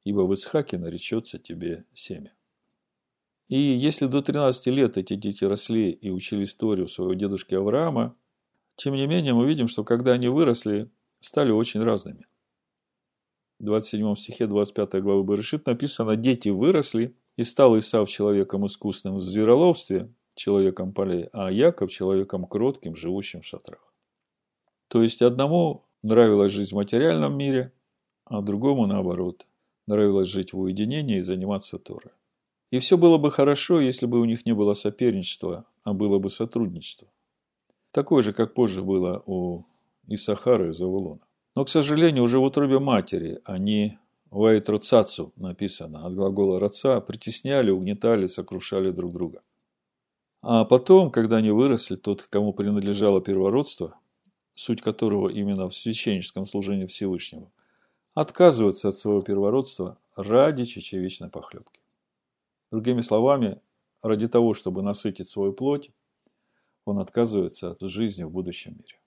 ибо 0.04 0.22
в 0.22 0.34
Ицхаке 0.34 0.78
наречется 0.78 1.40
тебе 1.40 1.86
семя. 1.94 2.34
И 3.48 3.58
если 3.58 4.08
до 4.08 4.22
13 4.22 4.68
лет 4.68 4.98
эти 4.98 5.16
дети 5.16 5.44
росли 5.44 5.92
и 5.92 6.10
учили 6.10 6.46
историю 6.46 6.88
своего 6.88 7.14
дедушки 7.14 7.56
Авраама, 7.56 8.16
тем 8.76 8.96
не 8.96 9.06
менее 9.06 9.34
мы 9.34 9.48
видим, 9.48 9.68
что 9.68 9.84
когда 9.84 10.14
они 10.14 10.28
выросли, 10.28 10.90
стали 11.20 11.52
очень 11.52 11.84
разными. 11.84 12.26
В 13.60 13.66
27 13.66 14.16
стихе 14.16 14.48
25 14.48 15.02
главы 15.02 15.24
Барышит 15.24 15.68
написано 15.68 16.16
«Дети 16.16 16.50
выросли, 16.50 17.16
и 17.36 17.44
стал 17.44 17.78
Исав 17.80 18.10
человеком 18.10 18.66
искусным 18.66 19.16
в 19.16 19.22
звероловстве, 19.22 20.14
человеком 20.36 20.94
полей, 20.94 21.30
а 21.34 21.52
Яков 21.52 21.92
человеком 21.92 22.46
кротким, 22.46 22.96
живущим 22.96 23.42
в 23.42 23.46
шатрах». 23.46 23.94
То 24.88 25.02
есть 25.02 25.22
одному 25.22 25.86
нравилось 26.04 26.52
жить 26.52 26.72
в 26.72 26.76
материальном 26.76 27.38
мире, 27.38 27.74
а 28.26 28.42
другому 28.42 28.86
наоборот, 28.86 29.48
нравилось 29.88 30.30
жить 30.30 30.54
в 30.54 30.60
уединении 30.60 31.18
и 31.18 31.22
заниматься 31.22 31.80
Торой. 31.80 32.14
И 32.74 32.80
все 32.80 32.98
было 32.98 33.20
бы 33.20 33.30
хорошо, 33.30 33.80
если 33.80 34.08
бы 34.08 34.20
у 34.20 34.26
них 34.26 34.48
не 34.48 34.54
было 34.54 34.74
соперничества, 34.74 35.68
а 35.84 35.94
было 35.94 36.18
бы 36.18 36.32
сотрудничество. 36.32 37.08
Такое 37.92 38.24
же, 38.24 38.34
как 38.34 38.56
позже 38.56 38.82
было 38.82 39.22
у 39.28 39.66
Исахара 40.08 40.70
и 40.70 40.72
Завулона. 40.72 41.22
Но, 41.56 41.66
к 41.66 41.70
сожалению, 41.70 42.24
уже 42.24 42.40
в 42.40 42.44
утробе 42.44 42.80
матери 42.80 43.42
они 43.46 44.00
Вайтроцацу 44.32 45.34
написано 45.36 46.08
от 46.08 46.16
глагола 46.16 46.60
«раца» 46.60 47.00
притесняли, 47.00 47.70
угнетали, 47.70 48.26
сокрушали 48.26 48.90
друг 48.90 49.14
друга. 49.14 49.44
А 50.42 50.66
потом, 50.66 51.12
когда 51.12 51.38
они 51.38 51.52
выросли, 51.52 51.96
тот, 51.96 52.24
кому 52.24 52.54
принадлежало 52.54 53.22
первородство, 53.22 54.00
суть 54.56 54.82
которого 54.82 55.30
именно 55.30 55.70
в 55.70 55.78
священническом 55.78 56.48
служении 56.48 56.88
Всевышнего, 56.88 57.52
отказываются 58.16 58.90
от 58.90 58.96
своего 58.96 59.22
первородства 59.22 60.00
ради 60.16 60.66
чечевичной 60.66 61.30
похлебки. 61.30 61.83
Другими 62.74 63.02
словами, 63.02 63.62
ради 64.02 64.28
того, 64.28 64.56
чтобы 64.56 64.82
насытить 64.82 65.30
свою 65.30 65.54
плоть, 65.54 65.92
он 66.86 66.98
отказывается 66.98 67.70
от 67.70 67.82
жизни 67.82 68.24
в 68.24 68.32
будущем 68.32 68.72
мире. 68.72 69.00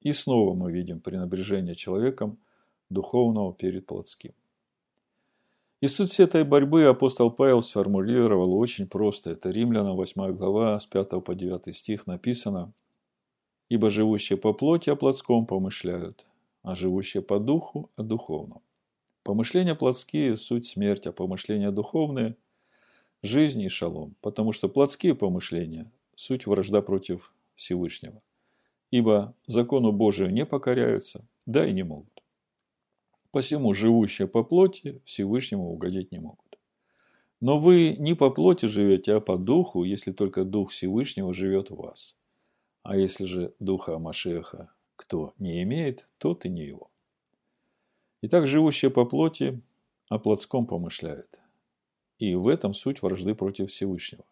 И 0.00 0.14
снова 0.14 0.54
мы 0.54 0.72
видим 0.72 1.00
пренебрежение 1.00 1.74
человеком 1.74 2.38
духовного 2.88 3.52
перед 3.52 3.84
плотским. 3.84 4.32
И 5.82 5.88
суть 5.88 6.18
этой 6.20 6.44
борьбы 6.44 6.86
апостол 6.86 7.30
Павел 7.30 7.60
сформулировал 7.60 8.54
очень 8.54 8.86
просто. 8.86 9.28
Это 9.28 9.50
Римлянам 9.50 9.96
8 9.96 10.32
глава 10.34 10.80
с 10.80 10.86
5 10.86 11.22
по 11.22 11.34
9 11.34 11.76
стих 11.76 12.06
написано 12.06 12.72
«Ибо 13.68 13.90
живущие 13.90 14.38
по 14.38 14.54
плоти 14.54 14.88
о 14.88 14.96
плотском 14.96 15.44
помышляют, 15.44 16.26
а 16.62 16.74
живущие 16.74 17.22
по 17.22 17.38
духу 17.38 17.90
о 17.96 18.02
духовном. 18.02 18.62
Помышления 19.22 19.74
плотские– 19.74 20.34
суть 20.38 20.64
смерть, 20.64 21.06
а 21.06 21.12
помышления 21.12 21.70
духовные 21.70 22.36
жизнь 23.22 23.62
и 23.62 23.68
шалом, 23.68 24.16
потому 24.20 24.52
что 24.52 24.68
плотские 24.68 25.14
помышления– 25.14 25.92
суть 26.14 26.46
вражда 26.46 26.82
против 26.82 27.34
Всевышнего. 27.54 28.22
Ибо 28.90 29.34
закону 29.46 29.92
Божию 29.92 30.32
не 30.32 30.46
покоряются, 30.46 31.26
да 31.44 31.66
и 31.66 31.72
не 31.72 31.82
могут. 31.82 32.22
Посему 33.32 33.74
живущие 33.74 34.28
по 34.28 34.42
плоти 34.44 35.00
Всевышнему 35.04 35.70
угодить 35.70 36.12
не 36.12 36.20
могут. 36.20 36.58
Но 37.40 37.58
вы 37.58 37.96
не 37.98 38.14
по 38.14 38.30
плоти 38.30 38.66
живете, 38.66 39.14
а 39.14 39.20
по 39.20 39.36
духу, 39.36 39.84
если 39.84 40.12
только 40.12 40.44
Дух 40.44 40.70
Всевышнего 40.70 41.34
живет 41.34 41.70
в 41.70 41.76
вас. 41.76 42.16
А 42.82 42.96
если 42.96 43.24
же 43.24 43.54
Духа 43.58 43.98
Машеха 43.98 44.70
кто 44.96 45.34
не 45.38 45.62
имеет, 45.62 46.08
тот 46.18 46.46
и 46.46 46.48
не 46.48 46.64
его. 46.64 46.90
Итак, 48.22 48.46
живущие 48.46 48.90
по 48.90 49.04
плоти 49.04 49.60
о 50.08 50.18
плотском 50.18 50.66
помышляет– 50.66 51.40
и 52.18 52.34
в 52.34 52.48
этом 52.48 52.74
суть 52.74 53.02
вражды 53.02 53.34
против 53.34 53.70
Всевышнего. 53.70 54.24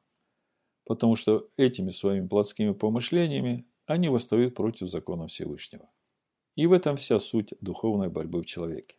Потому 0.84 1.16
что 1.16 1.46
этими 1.56 1.90
своими 1.90 2.26
плотскими 2.26 2.72
помышлениями 2.72 3.66
они 3.86 4.08
восстают 4.08 4.54
против 4.54 4.88
закона 4.88 5.26
Всевышнего. 5.26 5.90
И 6.54 6.66
в 6.66 6.72
этом 6.72 6.96
вся 6.96 7.18
суть 7.18 7.54
духовной 7.60 8.08
борьбы 8.08 8.42
в 8.42 8.46
человеке. 8.46 8.96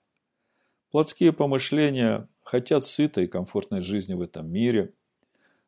Плотские 0.91 1.33
помышления 1.33 2.27
хотят 2.43 2.85
сытой 2.85 3.25
и 3.25 3.27
комфортной 3.27 3.81
жизни 3.81 4.13
в 4.13 4.21
этом 4.21 4.49
мире, 4.49 4.93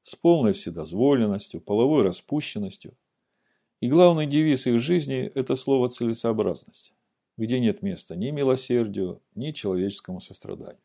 с 0.04 0.16
полной 0.16 0.54
вседозволенностью, 0.54 1.60
половой 1.60 2.04
распущенностью. 2.04 2.98
И 3.82 3.90
главный 3.90 4.26
девиз 4.26 4.68
их 4.68 4.80
жизни– 4.80 5.30
это 5.36 5.56
слово 5.56 5.90
«целесообразность», 5.90 6.94
где 7.36 7.60
нет 7.60 7.82
места 7.82 8.16
ни 8.16 8.32
милосердию, 8.32 9.22
ни 9.36 9.52
человеческому 9.52 10.22
состраданию. 10.22 10.82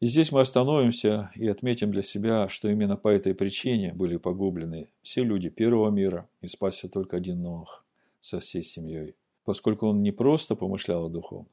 И 0.00 0.06
здесь 0.06 0.32
мы 0.32 0.40
остановимся 0.40 1.30
и 1.34 1.46
отметим 1.46 1.92
для 1.92 2.00
себя, 2.00 2.48
что 2.48 2.70
именно 2.70 2.96
по 2.96 3.08
этой 3.08 3.34
причине 3.34 3.92
были 3.92 4.16
погублены 4.16 4.88
все 5.02 5.22
люди 5.22 5.50
первого 5.50 5.90
мира, 5.90 6.26
и 6.40 6.46
спасся 6.46 6.88
только 6.88 7.18
один 7.18 7.42
Нох 7.42 7.84
со 8.18 8.40
всей 8.40 8.62
семьей, 8.62 9.14
поскольку 9.44 9.88
он 9.88 10.02
не 10.02 10.10
просто 10.10 10.56
помышлял 10.56 11.04
о 11.04 11.08
духовном, 11.10 11.52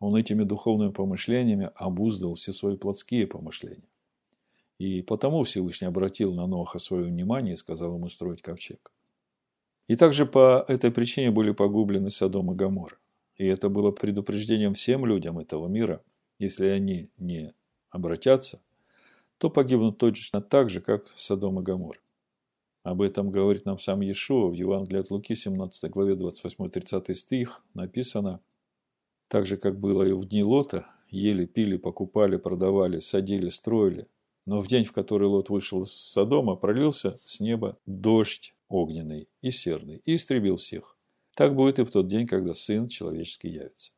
он 0.00 0.16
этими 0.16 0.42
духовными 0.42 0.90
помышлениями 0.90 1.70
обуздывал 1.76 2.34
все 2.34 2.52
свои 2.52 2.76
плотские 2.76 3.28
помышления. 3.28 3.88
И 4.78 5.02
потому 5.02 5.44
Всевышний 5.44 5.86
обратил 5.86 6.34
на 6.34 6.48
Ноха 6.48 6.80
свое 6.80 7.04
внимание 7.04 7.54
и 7.54 7.56
сказал 7.56 7.94
ему 7.94 8.08
строить 8.08 8.42
ковчег. 8.42 8.92
И 9.86 9.94
также 9.94 10.26
по 10.26 10.64
этой 10.66 10.90
причине 10.90 11.30
были 11.30 11.52
погублены 11.52 12.10
Содом 12.10 12.50
и 12.52 12.56
Гоморра. 12.56 12.98
И 13.36 13.46
это 13.46 13.68
было 13.68 13.92
предупреждением 13.92 14.74
всем 14.74 15.06
людям 15.06 15.38
этого 15.38 15.68
мира, 15.68 16.02
если 16.38 16.66
они 16.66 17.10
не 17.18 17.52
обратятся, 17.90 18.60
то 19.38 19.50
погибнут 19.50 19.98
точно 19.98 20.40
так 20.40 20.70
же, 20.70 20.80
как 20.80 21.06
Содом 21.06 21.60
и 21.60 21.62
Гоморра. 21.62 22.00
Об 22.82 23.02
этом 23.02 23.30
говорит 23.30 23.64
нам 23.64 23.78
сам 23.78 24.00
Иешуа 24.00 24.48
в 24.48 24.52
Евангелии 24.52 25.00
от 25.00 25.10
Луки, 25.10 25.34
17 25.34 25.90
главе 25.90 26.14
28-30 26.14 27.14
стих, 27.14 27.62
написано 27.74 28.40
«Так 29.28 29.44
же, 29.44 29.56
как 29.56 29.80
было 29.80 30.04
и 30.04 30.12
в 30.12 30.24
дни 30.24 30.44
Лота, 30.44 30.86
ели, 31.10 31.46
пили, 31.46 31.78
покупали, 31.78 32.36
продавали, 32.36 33.00
садили, 33.00 33.48
строили, 33.48 34.06
но 34.44 34.60
в 34.60 34.68
день, 34.68 34.84
в 34.84 34.92
который 34.92 35.26
Лот 35.26 35.50
вышел 35.50 35.82
из 35.82 35.90
Содома, 35.90 36.54
пролился 36.54 37.18
с 37.24 37.40
неба 37.40 37.76
дождь 37.86 38.54
огненный 38.68 39.28
и 39.40 39.50
серный, 39.50 40.00
и 40.04 40.14
истребил 40.14 40.56
всех. 40.56 40.96
Так 41.34 41.56
будет 41.56 41.80
и 41.80 41.84
в 41.84 41.90
тот 41.90 42.06
день, 42.06 42.26
когда 42.26 42.54
Сын 42.54 42.86
человеческий 42.88 43.48
явится. 43.48 43.92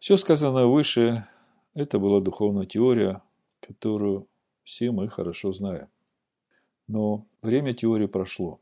Все 0.00 0.16
сказанное 0.16 0.66
выше– 0.66 1.28
это 1.74 1.98
была 1.98 2.20
духовная 2.20 2.66
теория, 2.66 3.22
которую 3.60 4.28
все 4.62 4.90
мы 4.90 5.08
хорошо 5.08 5.52
знаем. 5.52 5.88
Но 6.86 7.26
время 7.42 7.74
теории 7.74 8.06
прошло. 8.06 8.60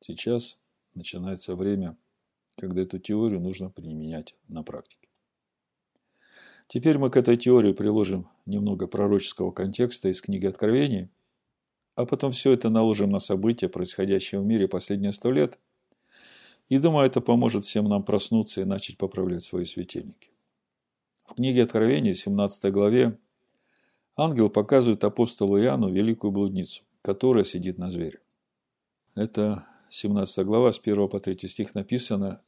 Сейчас 0.00 0.58
начинается 0.94 1.54
время, 1.54 1.96
когда 2.56 2.82
эту 2.82 2.98
теорию 2.98 3.40
нужно 3.40 3.70
применять 3.70 4.34
на 4.48 4.62
практике. 4.62 5.08
Теперь 6.68 6.98
мы 6.98 7.10
к 7.10 7.16
этой 7.16 7.36
теории 7.36 7.72
приложим 7.72 8.28
немного 8.44 8.88
пророческого 8.88 9.52
контекста 9.52 10.08
из 10.08 10.20
книги 10.20 10.46
Откровений, 10.46 11.10
а 11.94 12.06
потом 12.06 12.32
все 12.32 12.52
это 12.52 12.70
наложим 12.70 13.10
на 13.10 13.20
события, 13.20 13.68
происходящие 13.68 14.40
в 14.40 14.44
мире 14.44 14.66
последние 14.66 15.12
сто 15.12 15.30
лет, 15.30 15.58
и 16.68 16.78
думаю, 16.78 17.06
это 17.06 17.20
поможет 17.20 17.64
всем 17.64 17.88
нам 17.88 18.02
проснуться 18.02 18.62
и 18.62 18.64
начать 18.64 18.98
поправлять 18.98 19.44
свои 19.44 19.64
светильники. 19.64 20.30
В 21.26 21.34
книге 21.34 21.64
Откровений, 21.64 22.14
17 22.14 22.72
главе, 22.72 23.18
ангел 24.16 24.48
показывает 24.48 25.02
апостолу 25.02 25.60
Иоанну 25.60 25.90
великую 25.90 26.30
блудницу, 26.30 26.84
которая 27.02 27.42
сидит 27.42 27.78
на 27.78 27.90
звере. 27.90 28.20
Это 29.16 29.66
17 29.88 30.46
глава, 30.46 30.70
с 30.70 30.78
1 30.78 31.08
по 31.08 31.18
3 31.18 31.48
стих 31.48 31.74
написано 31.74 32.42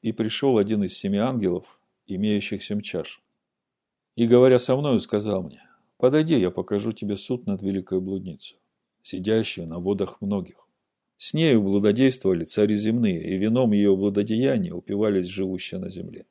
«И 0.00 0.12
пришел 0.12 0.58
один 0.58 0.84
из 0.84 0.96
семи 0.96 1.18
ангелов, 1.18 1.80
имеющих 2.06 2.62
семь 2.62 2.80
чаш, 2.80 3.20
и, 4.14 4.28
говоря 4.28 4.60
со 4.60 4.76
мною, 4.76 5.00
сказал 5.00 5.42
мне, 5.42 5.62
«Подойди, 5.96 6.38
я 6.38 6.52
покажу 6.52 6.92
тебе 6.92 7.16
суд 7.16 7.46
над 7.46 7.62
великой 7.62 8.00
блудницей, 8.00 8.58
сидящую 9.02 9.66
на 9.66 9.80
водах 9.80 10.20
многих». 10.20 10.68
С 11.16 11.34
нею 11.34 11.62
блудодействовали 11.62 12.44
цари 12.44 12.76
земные, 12.76 13.22
и 13.22 13.36
вином 13.36 13.72
ее 13.72 13.94
блудодеяния 13.96 14.72
упивались 14.72 15.26
живущие 15.26 15.80
на 15.80 15.88
земле. 15.88 16.26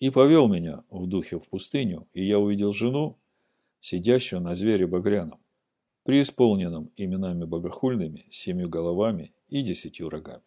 И 0.00 0.08
повел 0.10 0.48
меня 0.48 0.82
в 0.90 1.06
духе 1.06 1.38
в 1.38 1.46
пустыню, 1.48 2.08
и 2.14 2.24
я 2.24 2.38
увидел 2.38 2.72
жену, 2.72 3.18
сидящую 3.80 4.40
на 4.40 4.54
звере 4.54 4.86
багряном, 4.86 5.40
преисполненном 6.04 6.90
именами 6.96 7.44
богохульными, 7.44 8.26
семью 8.30 8.70
головами 8.70 9.34
и 9.48 9.62
десятью 9.62 10.08
рогами. 10.08 10.42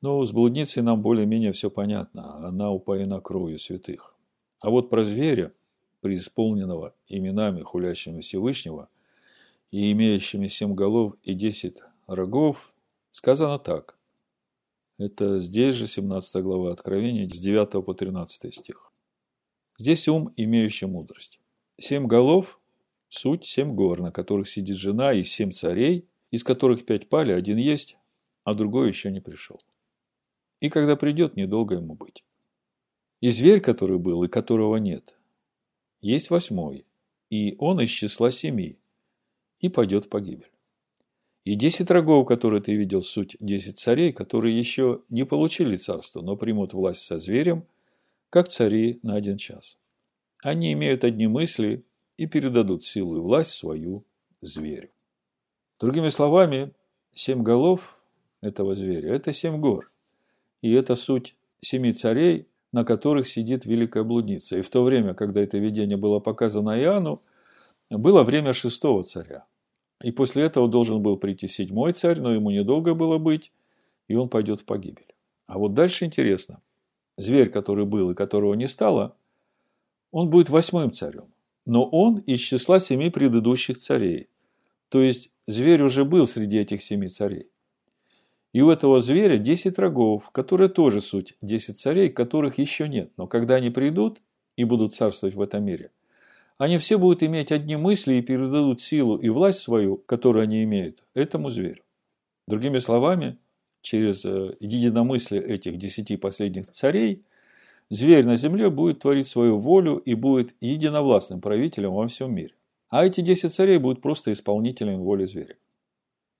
Но 0.00 0.24
с 0.24 0.32
блудницей 0.32 0.82
нам 0.82 1.02
более-менее 1.02 1.52
все 1.52 1.70
понятно, 1.70 2.46
она 2.46 2.70
упоена 2.70 3.20
кровью 3.20 3.58
святых. 3.58 4.14
А 4.60 4.70
вот 4.70 4.90
про 4.90 5.02
зверя, 5.02 5.52
преисполненного 6.00 6.94
именами 7.06 7.62
хулящими 7.62 8.20
Всевышнего 8.20 8.88
и 9.70 9.90
имеющими 9.92 10.46
семь 10.46 10.74
голов 10.74 11.14
и 11.22 11.34
десять 11.34 11.78
рогов, 12.06 12.74
сказано 13.10 13.58
так. 13.58 13.97
Это 14.98 15.38
здесь 15.38 15.76
же 15.76 15.86
17 15.86 16.42
глава 16.42 16.72
Откровения, 16.72 17.28
с 17.28 17.38
9 17.38 17.84
по 17.84 17.94
13 17.94 18.52
стих. 18.52 18.90
Здесь 19.78 20.08
ум, 20.08 20.32
имеющий 20.34 20.86
мудрость. 20.86 21.38
Семь 21.78 22.08
голов– 22.08 22.60
суть 23.08 23.44
семь 23.44 23.76
гор, 23.76 24.00
на 24.00 24.10
которых 24.10 24.48
сидит 24.48 24.76
жена, 24.76 25.12
и 25.12 25.22
семь 25.22 25.52
царей, 25.52 26.08
из 26.32 26.42
которых 26.42 26.84
пять 26.84 27.08
пали, 27.08 27.30
один 27.30 27.58
есть, 27.58 27.96
а 28.42 28.54
другой 28.54 28.88
еще 28.88 29.12
не 29.12 29.20
пришел. 29.20 29.60
И 30.58 30.68
когда 30.68 30.96
придет, 30.96 31.36
недолго 31.36 31.76
ему 31.76 31.94
быть. 31.94 32.24
И 33.20 33.30
зверь, 33.30 33.60
который 33.60 33.98
был 33.98 34.24
и 34.24 34.28
которого 34.28 34.78
нет, 34.78 35.16
есть 36.00 36.28
восьмой, 36.28 36.84
и 37.30 37.54
он 37.60 37.80
из 37.80 37.90
числа 37.90 38.32
семи, 38.32 38.80
и 39.60 39.68
пойдет 39.68 40.06
в 40.06 40.08
погибель. 40.08 40.50
И 41.48 41.54
десять 41.54 41.90
рогов, 41.90 42.26
которые 42.26 42.60
ты 42.60 42.74
видел, 42.74 43.00
суть 43.00 43.34
десять 43.40 43.78
царей, 43.78 44.12
которые 44.12 44.58
еще 44.58 45.00
не 45.08 45.24
получили 45.24 45.76
царство, 45.76 46.20
но 46.20 46.36
примут 46.36 46.74
власть 46.74 47.00
со 47.00 47.16
зверем, 47.16 47.64
как 48.28 48.48
цари 48.48 49.00
на 49.02 49.14
один 49.14 49.38
час. 49.38 49.78
Они 50.42 50.74
имеют 50.74 51.04
одни 51.04 51.26
мысли 51.26 51.86
и 52.18 52.26
передадут 52.26 52.84
силу 52.84 53.16
и 53.16 53.20
власть 53.20 53.52
свою 53.52 54.04
зверю. 54.42 54.90
Другими 55.80 56.10
словами, 56.10 56.74
семь 57.14 57.42
голов 57.42 58.04
этого 58.42 58.74
зверя– 58.74 59.14
это 59.14 59.32
семь 59.32 59.58
гор. 59.58 59.90
И 60.60 60.70
это 60.74 60.96
суть 60.96 61.34
семи 61.62 61.94
царей, 61.94 62.46
на 62.72 62.84
которых 62.84 63.26
сидит 63.26 63.64
великая 63.64 64.04
блудница. 64.04 64.58
И 64.58 64.60
в 64.60 64.68
то 64.68 64.84
время, 64.84 65.14
когда 65.14 65.40
это 65.40 65.56
видение 65.56 65.96
было 65.96 66.20
показано 66.20 66.78
Иоанну, 66.78 67.22
было 67.88 68.22
время 68.22 68.52
шестого 68.52 69.02
царя. 69.02 69.46
И 70.02 70.12
после 70.12 70.44
этого 70.44 70.68
должен 70.68 71.02
был 71.02 71.16
прийти 71.16 71.48
седьмой 71.48 71.92
царь, 71.92 72.20
но 72.20 72.32
ему 72.32 72.50
недолго 72.50 72.94
было 72.94 73.18
быть, 73.18 73.52
и 74.06 74.14
он 74.14 74.28
пойдет 74.28 74.60
в 74.60 74.64
погибель. 74.64 75.14
А 75.46 75.58
вот 75.58 75.74
дальше 75.74 76.04
интересно. 76.04 76.62
Зверь, 77.16 77.50
который 77.50 77.84
был 77.84 78.10
и 78.10 78.14
которого 78.14 78.54
не 78.54 78.68
стало, 78.68 79.16
он 80.12 80.30
будет 80.30 80.50
восьмым 80.50 80.92
царем. 80.92 81.32
Но 81.66 81.84
он 81.84 82.18
из 82.18 82.40
числа 82.40 82.80
семи 82.80 83.10
предыдущих 83.10 83.78
царей. 83.78 84.28
То 84.88 85.02
есть, 85.02 85.30
зверь 85.46 85.82
уже 85.82 86.04
был 86.04 86.26
среди 86.26 86.58
этих 86.58 86.80
семи 86.80 87.08
царей. 87.08 87.50
И 88.52 88.62
у 88.62 88.70
этого 88.70 89.00
зверя 89.00 89.36
10 89.36 89.78
рогов, 89.78 90.30
которые 90.30 90.68
тоже 90.68 91.00
суть 91.00 91.36
10 91.42 91.78
царей, 91.78 92.08
которых 92.08 92.58
еще 92.58 92.88
нет. 92.88 93.12
Но 93.16 93.26
когда 93.26 93.56
они 93.56 93.70
придут 93.70 94.22
и 94.56 94.64
будут 94.64 94.94
царствовать 94.94 95.34
в 95.34 95.40
этом 95.42 95.64
мире, 95.64 95.90
они 96.58 96.76
все 96.78 96.98
будут 96.98 97.22
иметь 97.22 97.52
одни 97.52 97.76
мысли 97.76 98.14
и 98.14 98.22
передадут 98.22 98.80
силу 98.80 99.16
и 99.16 99.28
власть 99.28 99.60
свою, 99.60 99.96
которую 99.96 100.42
они 100.42 100.64
имеют, 100.64 101.04
этому 101.14 101.50
зверю. 101.50 101.82
Другими 102.48 102.78
словами, 102.78 103.38
через 103.80 104.24
э, 104.24 104.56
единомыслие 104.58 105.42
этих 105.42 105.78
десяти 105.78 106.16
последних 106.16 106.68
царей, 106.70 107.24
зверь 107.90 108.26
на 108.26 108.36
земле 108.36 108.70
будет 108.70 108.98
творить 109.00 109.28
свою 109.28 109.58
волю 109.58 109.96
и 109.96 110.14
будет 110.14 110.54
единовластным 110.60 111.40
правителем 111.40 111.92
во 111.92 112.08
всем 112.08 112.34
мире. 112.34 112.54
А 112.90 113.04
эти 113.04 113.20
десять 113.20 113.54
царей 113.54 113.78
будут 113.78 114.02
просто 114.02 114.32
исполнителями 114.32 114.96
воли 114.96 115.26
зверя. 115.26 115.56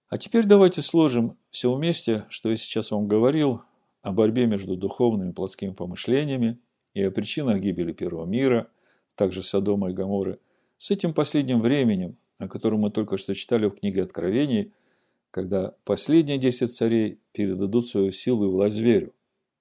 А 0.08 0.18
теперь 0.18 0.46
давайте 0.46 0.82
сложим 0.82 1.36
все 1.50 1.72
вместе, 1.72 2.24
что 2.30 2.48
я 2.48 2.56
сейчас 2.56 2.90
вам 2.90 3.06
говорил 3.06 3.62
о 4.02 4.12
борьбе 4.12 4.46
между 4.46 4.74
духовными 4.74 5.30
и 5.30 5.34
плотскими 5.34 5.70
помышлениями 5.70 6.58
и 6.94 7.02
о 7.02 7.10
причинах 7.10 7.60
гибели 7.60 7.92
первого 7.92 8.24
мира, 8.24 8.70
также 9.18 9.42
Содома 9.42 9.90
и 9.90 9.94
Гаморы, 9.94 10.38
с 10.78 10.92
этим 10.92 11.12
последним 11.12 11.60
временем, 11.60 12.16
о 12.38 12.48
котором 12.48 12.80
мы 12.80 12.90
только 12.90 13.18
что 13.18 13.34
читали 13.34 13.66
в 13.66 13.72
книге 13.72 14.04
Откровений, 14.04 14.72
когда 15.32 15.74
последние 15.84 16.38
десять 16.38 16.74
царей 16.74 17.18
передадут 17.32 17.88
свою 17.88 18.12
силу 18.12 18.46
и 18.46 18.48
власть 18.48 18.76
зверю. 18.76 19.12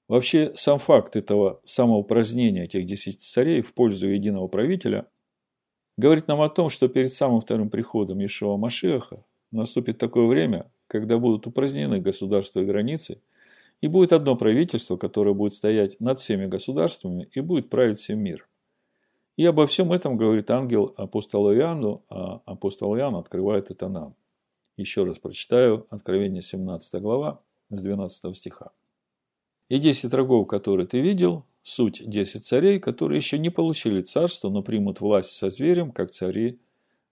Вообще, 0.08 0.54
сам 0.56 0.78
факт 0.78 1.16
этого 1.16 1.60
самоупразднения 1.66 2.66
этих 2.66 2.86
десяти 2.86 3.18
царей 3.18 3.62
в 3.62 3.74
пользу 3.74 4.08
единого 4.08 4.48
правителя 4.48 5.08
говорит 5.98 6.28
нам 6.28 6.42
о 6.42 6.50
том, 6.50 6.70
что 6.70 6.88
перед 6.88 7.12
самым 7.12 7.42
вторым 7.42 7.72
приходом 7.72 8.24
Ишуа 8.24 8.58
Машеха 8.58 9.26
наступит 9.52 9.98
такое 9.98 10.28
время, 10.28 10.72
когда 10.86 11.18
будут 11.18 11.48
упразднены 11.48 12.00
государства 12.00 12.62
и 12.62 12.66
границы, 12.66 13.22
и 13.82 13.88
будет 13.88 14.14
одно 14.14 14.36
правительство, 14.36 14.98
которое 14.98 15.34
будет 15.34 15.56
стоять 15.56 16.00
над 16.00 16.20
всеми 16.20 16.46
государствами 16.46 17.28
и 17.34 17.42
будет 17.42 17.70
править 17.70 17.98
всем 17.98 18.20
миром. 18.20 18.46
И 19.38 19.46
обо 19.46 19.68
всем 19.68 19.94
этом 19.94 20.18
говорит 20.18 20.50
ангел 20.50 20.94
апостола 20.98 21.56
Иоанну, 21.56 22.04
а 22.10 22.42
апостол 22.46 22.98
Иоанн 22.98 23.16
открывает 23.16 23.70
это 23.70 23.88
нам. 23.88 24.16
Еще 24.78 25.04
раз 25.04 25.20
прочитаю 25.20 25.86
Откровение 25.92 26.42
17 26.42 27.02
глава 27.02 27.40
с 27.70 27.82
12 27.82 28.36
стиха. 28.36 28.72
«И 29.70 29.78
десять 29.78 30.14
рогов, 30.14 30.48
которые 30.48 30.88
ты 30.88 31.02
видел, 31.02 31.46
суть 31.62 32.02
десять 32.04 32.46
царей, 32.46 32.80
которые 32.80 33.18
еще 33.18 33.38
не 33.38 33.50
получили 33.50 34.02
царство, 34.02 34.50
но 34.50 34.64
примут 34.64 35.02
власть 35.02 35.32
со 35.32 35.50
зверем, 35.50 35.92
как 35.92 36.10
цари 36.10 36.60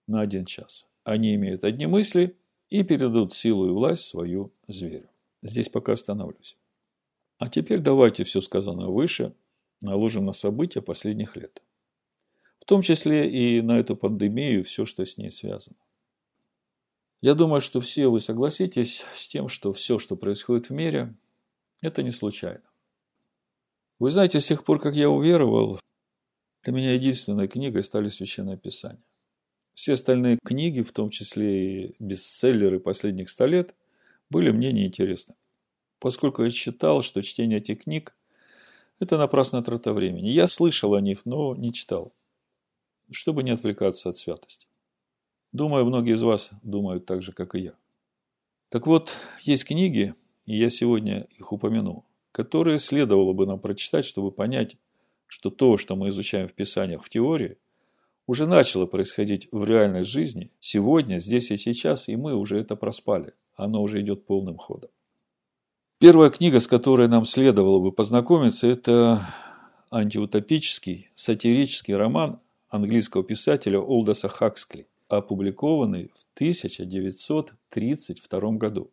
на 0.08 0.20
один 0.20 0.46
час. 0.46 0.86
Они 1.04 1.34
имеют 1.34 1.62
одни 1.64 1.86
мысли 1.86 2.36
и 2.70 2.82
передадут 2.82 3.34
силу 3.34 3.68
и 3.68 3.70
власть 3.70 4.02
свою 4.02 4.52
зверю». 4.66 5.08
Здесь 5.42 5.68
пока 5.68 5.92
остановлюсь. 5.92 6.56
А 7.38 7.48
теперь 7.48 7.80
давайте 7.80 8.24
все 8.24 8.40
сказанное 8.40 8.88
выше 8.88 9.34
наложим 9.82 10.24
на 10.24 10.32
события 10.32 10.80
последних 10.80 11.36
лет. 11.36 11.62
В 12.66 12.68
том 12.68 12.82
числе 12.82 13.30
и 13.30 13.62
на 13.62 13.78
эту 13.78 13.94
пандемию, 13.94 14.64
все, 14.64 14.84
что 14.84 15.06
с 15.06 15.16
ней 15.16 15.30
связано. 15.30 15.76
Я 17.20 17.34
думаю, 17.34 17.60
что 17.60 17.80
все 17.80 18.08
вы 18.08 18.20
согласитесь 18.20 19.04
с 19.14 19.28
тем, 19.28 19.46
что 19.46 19.72
все, 19.72 20.00
что 20.00 20.16
происходит 20.16 20.66
в 20.66 20.72
мире, 20.72 21.14
это 21.80 22.02
не 22.02 22.10
случайно. 22.10 22.68
Вы 24.00 24.10
знаете, 24.10 24.40
с 24.40 24.46
тех 24.46 24.64
пор, 24.64 24.80
как 24.80 24.96
я 24.96 25.08
уверовал, 25.08 25.78
для 26.64 26.72
меня 26.72 26.94
единственной 26.94 27.46
книгой 27.46 27.84
стали 27.84 28.08
Священное 28.08 28.56
Писание. 28.56 29.04
Все 29.74 29.92
остальные 29.92 30.40
книги, 30.44 30.82
в 30.82 30.90
том 30.90 31.10
числе 31.10 31.84
и 31.84 31.96
бестселлеры 32.00 32.80
последних 32.80 33.30
ста 33.30 33.46
лет, 33.46 33.76
были 34.28 34.50
мне 34.50 34.72
неинтересны. 34.72 35.36
Поскольку 36.00 36.42
я 36.42 36.50
считал, 36.50 37.02
что 37.02 37.22
чтение 37.22 37.58
этих 37.58 37.84
книг– 37.84 38.16
это 38.98 39.18
напрасная 39.18 39.62
трата 39.62 39.92
времени. 39.92 40.30
Я 40.30 40.48
слышал 40.48 40.94
о 40.94 41.00
них, 41.00 41.24
но 41.26 41.54
не 41.54 41.72
читал, 41.72 42.12
чтобы 43.10 43.42
не 43.42 43.50
отвлекаться 43.50 44.10
от 44.10 44.16
святости. 44.16 44.66
Думаю, 45.52 45.84
многие 45.86 46.14
из 46.14 46.22
вас 46.22 46.50
думают 46.62 47.06
так 47.06 47.22
же, 47.22 47.32
как 47.32 47.54
и 47.54 47.60
я. 47.60 47.72
Так 48.68 48.86
вот, 48.86 49.14
есть 49.42 49.64
книги, 49.64 50.14
и 50.46 50.58
я 50.58 50.70
сегодня 50.70 51.26
их 51.38 51.52
упомяну, 51.52 52.04
которые 52.32 52.78
следовало 52.78 53.32
бы 53.32 53.46
нам 53.46 53.58
прочитать, 53.60 54.04
чтобы 54.04 54.32
понять, 54.32 54.76
что 55.26 55.50
то, 55.50 55.76
что 55.76 55.96
мы 55.96 56.08
изучаем 56.08 56.48
в 56.48 56.52
Писаниях 56.52 57.02
в 57.02 57.08
теории, 57.08 57.58
уже 58.26 58.46
начало 58.46 58.86
происходить 58.86 59.48
в 59.52 59.64
реальной 59.64 60.02
жизни, 60.02 60.50
сегодня, 60.60 61.18
здесь 61.18 61.50
и 61.50 61.56
сейчас, 61.56 62.08
и 62.08 62.16
мы 62.16 62.34
уже 62.34 62.58
это 62.58 62.74
проспали. 62.74 63.34
Оно 63.54 63.82
уже 63.82 64.00
идет 64.00 64.26
полным 64.26 64.56
ходом. 64.56 64.90
Первая 65.98 66.28
книга, 66.30 66.60
с 66.60 66.66
которой 66.66 67.08
нам 67.08 67.24
следовало 67.24 67.80
бы 67.80 67.92
познакомиться, 67.92 68.66
это 68.66 69.26
антиутопический, 69.90 71.10
сатирический 71.14 71.94
роман 71.94 72.40
английского 72.68 73.24
писателя 73.24 73.80
Олдоса 73.80 74.28
Хаксли, 74.28 74.86
опубликованный 75.08 76.12
в 76.14 76.24
1932 76.34 78.50
году. 78.52 78.92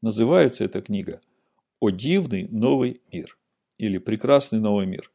Называется 0.00 0.64
эта 0.64 0.80
книга 0.82 1.20
«О 1.80 1.90
дивный 1.90 2.46
новый 2.48 3.00
мир» 3.12 3.36
или 3.78 3.98
«Прекрасный 3.98 4.60
новый 4.60 4.86
мир». 4.86 5.10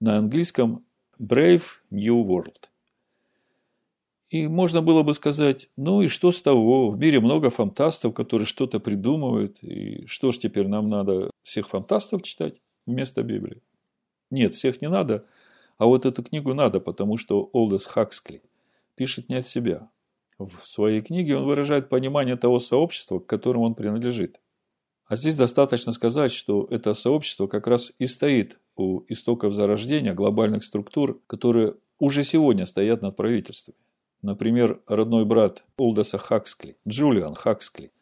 На 0.00 0.18
английском 0.18 0.84
«Brave 1.18 1.64
New 1.90 2.24
World». 2.24 2.68
И 4.30 4.48
можно 4.48 4.82
было 4.82 5.04
бы 5.04 5.14
сказать, 5.14 5.70
ну 5.76 6.02
и 6.02 6.08
что 6.08 6.32
с 6.32 6.42
того, 6.42 6.88
в 6.88 6.98
мире 6.98 7.20
много 7.20 7.48
фантастов, 7.48 8.12
которые 8.12 8.46
что-то 8.46 8.80
придумывают, 8.80 9.62
и 9.62 10.04
что 10.06 10.32
ж 10.32 10.38
теперь 10.38 10.66
нам 10.66 10.88
надо 10.88 11.30
всех 11.42 11.68
фантастов 11.68 12.22
читать 12.22 12.60
вместо 12.86 13.22
Библии? 13.22 13.62
Нет, 14.30 14.52
всех 14.52 14.82
не 14.82 14.88
надо, 14.88 15.24
а 15.78 15.86
вот 15.86 16.06
эту 16.06 16.22
книгу 16.22 16.54
надо, 16.54 16.80
потому 16.80 17.16
что 17.16 17.50
Олдес 17.52 17.86
Хаксли 17.86 18.42
пишет 18.94 19.28
не 19.28 19.36
от 19.36 19.46
себя. 19.46 19.90
В 20.38 20.64
своей 20.64 21.00
книге 21.00 21.36
он 21.36 21.44
выражает 21.44 21.88
понимание 21.88 22.36
того 22.36 22.58
сообщества, 22.58 23.18
к 23.18 23.26
которому 23.26 23.64
он 23.64 23.74
принадлежит. 23.74 24.40
А 25.06 25.16
здесь 25.16 25.36
достаточно 25.36 25.92
сказать, 25.92 26.32
что 26.32 26.66
это 26.70 26.92
сообщество 26.92 27.46
как 27.46 27.66
раз 27.66 27.92
и 27.98 28.06
стоит 28.06 28.58
у 28.76 29.02
истоков 29.08 29.52
зарождения 29.52 30.14
глобальных 30.14 30.64
структур, 30.64 31.20
которые 31.26 31.74
уже 31.98 32.24
сегодня 32.24 32.66
стоят 32.66 33.02
над 33.02 33.16
правительствами. 33.16 33.78
Например, 34.22 34.82
родной 34.88 35.24
брат 35.24 35.64
Олдоса 35.76 36.18
Хаксли, 36.18 36.76
Джулиан 36.88 37.34
Хаксли, 37.34 37.92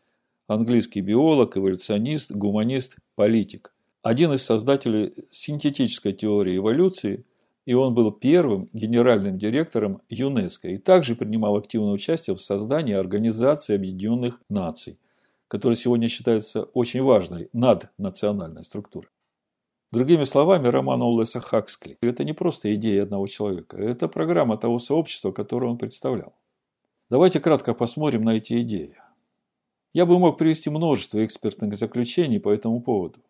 английский 0.46 1.02
биолог, 1.02 1.56
эволюционист, 1.56 2.32
гуманист, 2.32 2.96
политик. 3.14 3.74
Один 4.02 4.32
из 4.32 4.42
создателей 4.42 5.12
синтетической 5.30 6.12
теории 6.12 6.56
эволюции, 6.56 7.26
и 7.66 7.74
он 7.74 7.94
был 7.94 8.12
первым 8.12 8.68
генеральным 8.72 9.38
директором 9.38 10.02
ЮНЕСКО 10.08 10.68
и 10.68 10.76
также 10.76 11.16
принимал 11.16 11.56
активное 11.56 11.92
участие 11.92 12.36
в 12.36 12.40
создании 12.40 12.94
Организации 12.94 13.74
Объединенных 13.74 14.40
Наций, 14.48 14.98
которая 15.48 15.76
сегодня 15.76 16.08
считается 16.08 16.64
очень 16.64 17.02
важной 17.02 17.48
наднациональной 17.52 18.64
структурой. 18.64 19.08
Другими 19.92 20.24
словами, 20.24 20.66
роман 20.66 21.02
Оллеса 21.02 21.40
Хаксли– 21.40 21.96
это 22.00 22.24
не 22.24 22.32
просто 22.32 22.74
идея 22.74 23.04
одного 23.04 23.26
человека, 23.28 23.76
это 23.76 24.08
программа 24.08 24.56
того 24.56 24.78
сообщества, 24.78 25.30
которое 25.30 25.68
он 25.68 25.78
представлял. 25.78 26.34
Давайте 27.10 27.38
кратко 27.38 27.74
посмотрим 27.74 28.24
на 28.24 28.36
эти 28.36 28.60
идеи. 28.62 28.96
Я 29.92 30.04
бы 30.04 30.18
мог 30.18 30.36
привести 30.36 30.68
множество 30.68 31.24
экспертных 31.24 31.76
заключений 31.76 32.40
по 32.40 32.48
этому 32.48 32.80
поводу. 32.80 33.20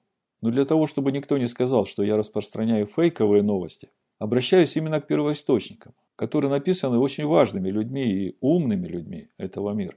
Но 0.40 0.50
для 0.50 0.64
того, 0.64 0.86
чтобы 0.86 1.12
никто 1.12 1.36
не 1.36 1.48
сказал, 1.48 1.84
что 1.84 2.02
я 2.02 2.16
распространяю 2.16 2.86
фейковые 2.86 3.42
новости, 3.42 3.90
обращаюсь 4.18 4.76
именно 4.76 5.00
к 5.00 5.06
первоисточникам, 5.06 5.94
которые 6.16 6.50
написаны 6.50 6.98
очень 6.98 7.26
важными 7.26 7.68
людьми 7.68 8.04
и 8.04 8.36
умными 8.40 8.86
людьми 8.86 9.28
этого 9.36 9.72
мира, 9.72 9.96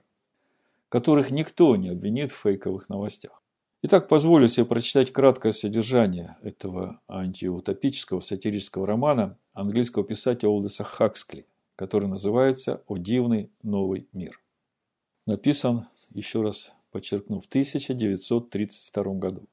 которых 0.90 1.32
никто 1.32 1.76
не 1.76 1.90
обвинит 1.90 2.32
в 2.32 2.42
фейковых 2.42 2.90
новостях. 2.90 3.42
Итак, 3.84 4.08
позволю 4.08 4.48
себе 4.48 4.66
прочитать 4.66 5.14
краткое 5.14 5.52
содержание 5.52 6.36
этого 6.42 7.00
антиутопического 7.08 8.22
сатирического 8.22 8.88
романа 8.88 9.38
английского 9.54 10.04
писателя 10.04 10.50
Олдеса 10.50 10.84
Хаксли, 10.84 11.46
который 11.76 12.08
называется 12.08 12.82
«О 12.88 12.98
дивный 12.98 13.52
новый 13.62 14.08
мир». 14.14 14.42
Написан, 15.28 15.88
еще 16.10 16.42
раз 16.42 16.72
подчеркну, 16.92 17.40
в 17.40 17.46
1932 17.46 19.04
году. 19.14 19.48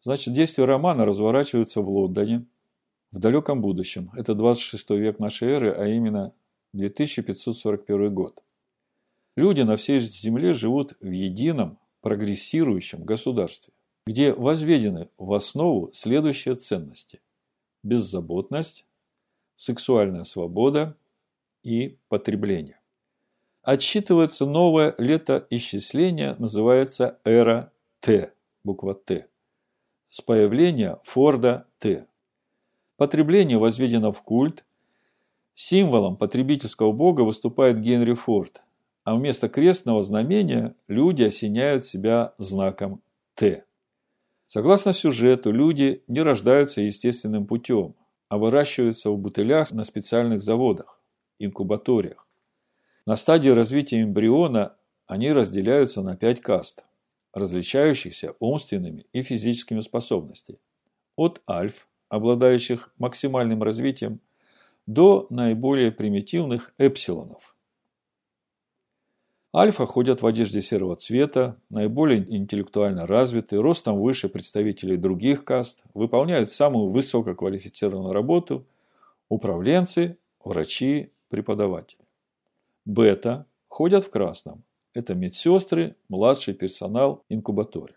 Значит, 0.00 0.34
действие 0.34 0.66
романа 0.66 1.04
разворачивается 1.04 1.80
в 1.80 1.88
Лондоне 1.88 2.46
в 3.12 3.18
далеком 3.18 3.60
будущем. 3.60 4.10
Это 4.16 4.34
26 4.34 4.90
век 4.90 5.18
нашей 5.18 5.48
эры, 5.48 5.72
а 5.72 5.86
именно 5.86 6.34
2541 6.72 8.14
год. 8.14 8.42
Люди 9.36 9.62
на 9.62 9.76
всей 9.76 10.00
Земле 10.00 10.52
живут 10.52 10.94
в 11.00 11.10
едином 11.10 11.78
прогрессирующем 12.00 13.04
государстве, 13.04 13.72
где 14.06 14.32
возведены 14.32 15.08
в 15.18 15.32
основу 15.32 15.90
следующие 15.92 16.54
ценности– 16.54 17.20
беззаботность, 17.82 18.84
сексуальная 19.54 20.24
свобода 20.24 20.96
и 21.62 21.98
потребление. 22.08 22.80
Отсчитывается 23.62 24.46
новое 24.46 24.94
летоисчисление, 24.98 26.36
называется 26.38 27.20
эра 27.24 27.72
Т, 28.00 28.32
буква 28.64 28.94
Т, 28.94 29.28
с 30.06 30.20
появления 30.20 30.98
Форда 31.04 31.66
Т. 31.78 32.06
Потребление 32.98 33.56
возведено 33.56 34.12
в 34.12 34.22
культ, 34.22 34.66
символом 35.54 36.18
потребительского 36.18 36.92
бога 36.92 37.22
выступает 37.22 37.80
Генри 37.80 38.12
Форд– 38.12 38.62
а 39.08 39.14
вместо 39.16 39.48
крестного 39.48 40.02
знамения 40.02 40.74
люди 40.86 41.22
осеняют 41.22 41.82
себя 41.82 42.34
знаком 42.36 43.00
Т. 43.34 43.64
Согласно 44.44 44.92
сюжету, 44.92 45.50
люди 45.50 46.04
не 46.08 46.20
рождаются 46.20 46.82
естественным 46.82 47.46
путем, 47.46 47.94
а 48.28 48.36
выращиваются 48.36 49.08
в 49.08 49.16
бутылях 49.16 49.72
на 49.72 49.84
специальных 49.84 50.42
заводах, 50.42 51.00
инкубаториях. 51.38 52.28
На 53.06 53.16
стадии 53.16 53.48
развития 53.48 54.02
эмбриона 54.02 54.76
они 55.06 55.32
разделяются 55.32 56.02
на 56.02 56.14
пять 56.14 56.42
каст, 56.42 56.84
различающихся 57.32 58.34
умственными 58.40 59.06
и 59.14 59.22
физическими 59.22 59.80
способностями. 59.80 60.58
От 61.16 61.40
альф, 61.48 61.88
обладающих 62.08 62.92
максимальным 62.98 63.62
развитием, 63.62 64.20
до 64.86 65.26
наиболее 65.30 65.92
примитивных 65.92 66.72
эпсилонов– 66.78 67.54
Альфа 69.54 69.86
ходят 69.86 70.20
в 70.20 70.26
одежде 70.26 70.60
серого 70.60 70.94
цвета, 70.94 71.56
наиболее 71.70 72.20
интеллектуально 72.36 73.06
развиты, 73.06 73.56
ростом 73.56 73.98
выше 73.98 74.28
представителей 74.28 74.98
других 74.98 75.44
каст, 75.44 75.84
выполняют 75.94 76.50
самую 76.50 76.90
высококвалифицированную 76.90 78.12
работу– 78.12 78.66
управленцы, 79.30 80.18
врачи, 80.44 81.12
преподаватели. 81.30 82.04
Бета 82.84 83.46
ходят 83.68 84.04
в 84.04 84.10
красном. 84.10 84.64
Это 84.92 85.14
медсестры, 85.14 85.96
младший 86.08 86.52
персонал, 86.52 87.24
инкубаторы. 87.28 87.94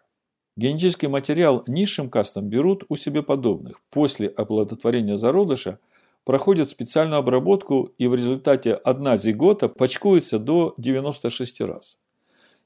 Генетический 0.62 1.08
материал 1.08 1.64
низшим 1.66 2.08
кастам 2.08 2.48
берут 2.48 2.84
у 2.88 2.96
себе 2.96 3.24
подобных. 3.24 3.82
После 3.90 4.28
оплодотворения 4.28 5.18
зародыша 5.18 5.80
проходит 6.24 6.70
специальную 6.70 7.18
обработку, 7.18 7.90
и 7.98 8.06
в 8.06 8.14
результате 8.14 8.76
одна 8.76 9.18
зигота 9.18 9.70
почкуется 9.70 10.38
до 10.38 10.76
96 10.78 11.62
раз. 11.62 11.98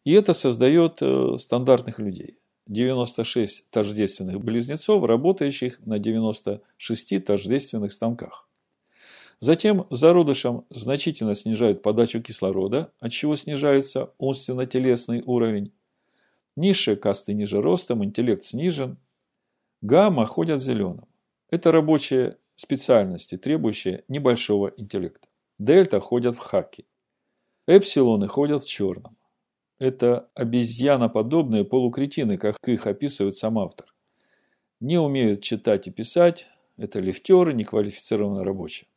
И 0.03 0.11
это 0.11 0.33
создает 0.33 0.97
э, 0.99 1.37
стандартных 1.39 1.99
людей. 1.99 2.37
96 2.67 3.69
тождественных 3.69 4.43
близнецов, 4.43 5.01
работающих 5.05 5.79
на 5.85 5.97
96 5.97 7.23
тождественных 7.23 7.93
станках. 7.93 8.49
Затем 9.39 9.87
зародышам 9.89 10.65
значительно 10.69 11.33
снижают 11.33 11.81
подачу 11.81 12.21
кислорода, 12.21 12.91
от 12.99 13.13
чего 13.13 13.37
снижается 13.37 14.11
умственно-телесный 14.17 15.23
уровень. 15.25 15.71
Низшие 16.55 16.95
касты 16.95 17.33
ниже 17.33 17.61
ростом, 17.61 18.03
интеллект 18.03 18.43
снижен. 18.43 18.97
Гамма 19.81 20.25
ходят 20.25 20.61
зеленым. 20.61 21.07
Это 21.49 21.71
рабочие 21.71 22.37
специальности, 22.55 23.37
требующие 23.37 24.03
небольшого 24.07 24.71
интеллекта. 24.77 25.27
Дельта 25.59 25.99
ходят 25.99 26.35
в 26.35 26.39
хаки. 26.39 26.85
Эпсилоны 27.67 28.27
ходят 28.27 28.63
в 28.63 28.67
черном. 28.67 29.17
Это 29.79 30.29
обезьяноподобные 30.35 31.65
полукретины, 31.65 32.37
как 32.37 32.57
их 32.65 32.87
описывает 32.87 33.35
сам 33.35 33.59
автор. 33.59 33.87
Не 34.79 34.97
умеют 34.97 35.41
читать 35.41 35.87
и 35.87 35.91
писать, 35.91 36.47
это 36.77 36.99
лифтеры, 36.99 37.53
неквалифицированные 37.53 38.43
рабочие. 38.43 38.87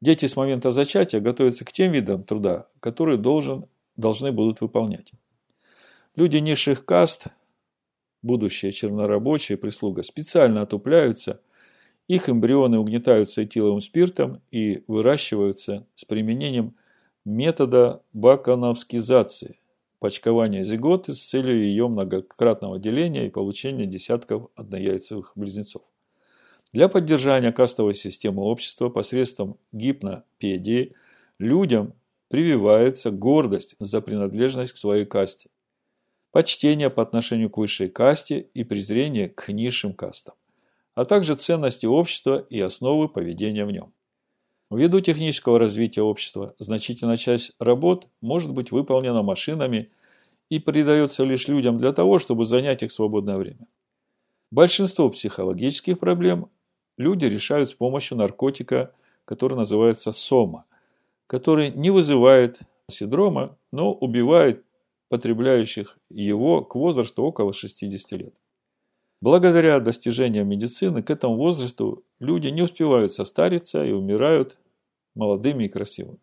Дети 0.00 0.26
с 0.26 0.36
момента 0.36 0.70
зачатия 0.70 1.20
готовятся 1.20 1.64
к 1.64 1.72
тем 1.72 1.92
видам 1.92 2.22
труда, 2.22 2.68
которые 2.80 3.18
должен, 3.18 3.66
должны 3.96 4.32
будут 4.32 4.60
выполнять. 4.60 5.12
Люди 6.16 6.38
низших 6.38 6.84
каст, 6.84 7.26
будущие 8.22 8.72
чернорабочие, 8.72 9.56
прислуга, 9.56 10.02
специально 10.02 10.62
отупляются, 10.62 11.40
их 12.08 12.28
эмбрионы 12.28 12.78
угнетаются 12.78 13.44
этиловым 13.44 13.80
спиртом 13.80 14.42
и 14.50 14.82
выращиваются 14.88 15.86
с 15.94 16.04
применением 16.04 16.74
метода 17.24 18.02
бакановскизации, 18.12 19.60
почкования 20.00 20.64
зиготы 20.64 21.14
с 21.14 21.22
целью 21.22 21.62
ее 21.62 21.86
многократного 21.86 22.80
деления 22.80 23.26
и 23.26 23.30
получения 23.30 23.86
десятков 23.86 24.48
однояйцевых 24.56 25.32
близнецов. 25.36 25.82
Для 26.72 26.88
поддержания 26.88 27.52
кастовой 27.52 27.94
системы 27.94 28.42
общества 28.42 28.88
посредством 28.88 29.58
гипнопедии 29.70 30.94
людям 31.38 31.94
прививается 32.28 33.12
гордость 33.12 33.76
за 33.78 34.00
принадлежность 34.00 34.72
к 34.72 34.76
своей 34.76 35.04
касте, 35.04 35.50
почтение 36.32 36.90
по 36.90 37.02
отношению 37.02 37.50
к 37.50 37.56
высшей 37.56 37.88
касте 37.88 38.40
и 38.54 38.64
презрение 38.64 39.28
к 39.28 39.48
низшим 39.52 39.94
кастам, 39.94 40.34
а 40.94 41.04
также 41.04 41.34
ценности 41.34 41.86
общества 41.86 42.38
и 42.38 42.60
основы 42.60 43.08
поведения 43.08 43.64
в 43.64 43.70
нем. 43.70 43.92
Ввиду 44.70 45.00
технического 45.00 45.58
развития 45.58 46.02
общества, 46.02 46.54
значительная 46.58 47.16
часть 47.16 47.52
работ 47.58 48.06
может 48.20 48.52
быть 48.52 48.70
выполнена 48.70 49.22
машинами 49.22 49.90
и 50.48 50.60
придается 50.60 51.24
лишь 51.24 51.48
людям 51.48 51.78
для 51.78 51.92
того, 51.92 52.20
чтобы 52.20 52.44
занять 52.44 52.82
их 52.82 52.92
свободное 52.92 53.36
время. 53.36 53.66
Большинство 54.52 55.10
психологических 55.10 55.98
проблем 55.98 56.50
люди 56.96 57.24
решают 57.24 57.70
с 57.70 57.74
помощью 57.74 58.16
наркотика, 58.16 58.92
который 59.24 59.56
называется 59.56 60.12
сома, 60.12 60.66
который 61.26 61.70
не 61.70 61.90
вызывает 61.90 62.60
синдрома, 62.88 63.56
но 63.72 63.92
убивает 63.92 64.64
потребляющих 65.10 65.98
его 66.08 66.64
к 66.64 66.76
возрасту 66.76 67.24
около 67.24 67.52
60 67.52 68.12
лет. 68.12 68.34
Благодаря 69.20 69.80
достижениям 69.80 70.48
медицины 70.48 71.02
к 71.02 71.10
этому 71.10 71.36
возрасту 71.36 72.04
люди 72.20 72.48
не 72.48 72.62
успевают 72.62 73.12
состариться 73.12 73.84
и 73.84 73.92
умирают 73.92 74.56
молодыми 75.14 75.64
и 75.64 75.68
красивыми. 75.68 76.20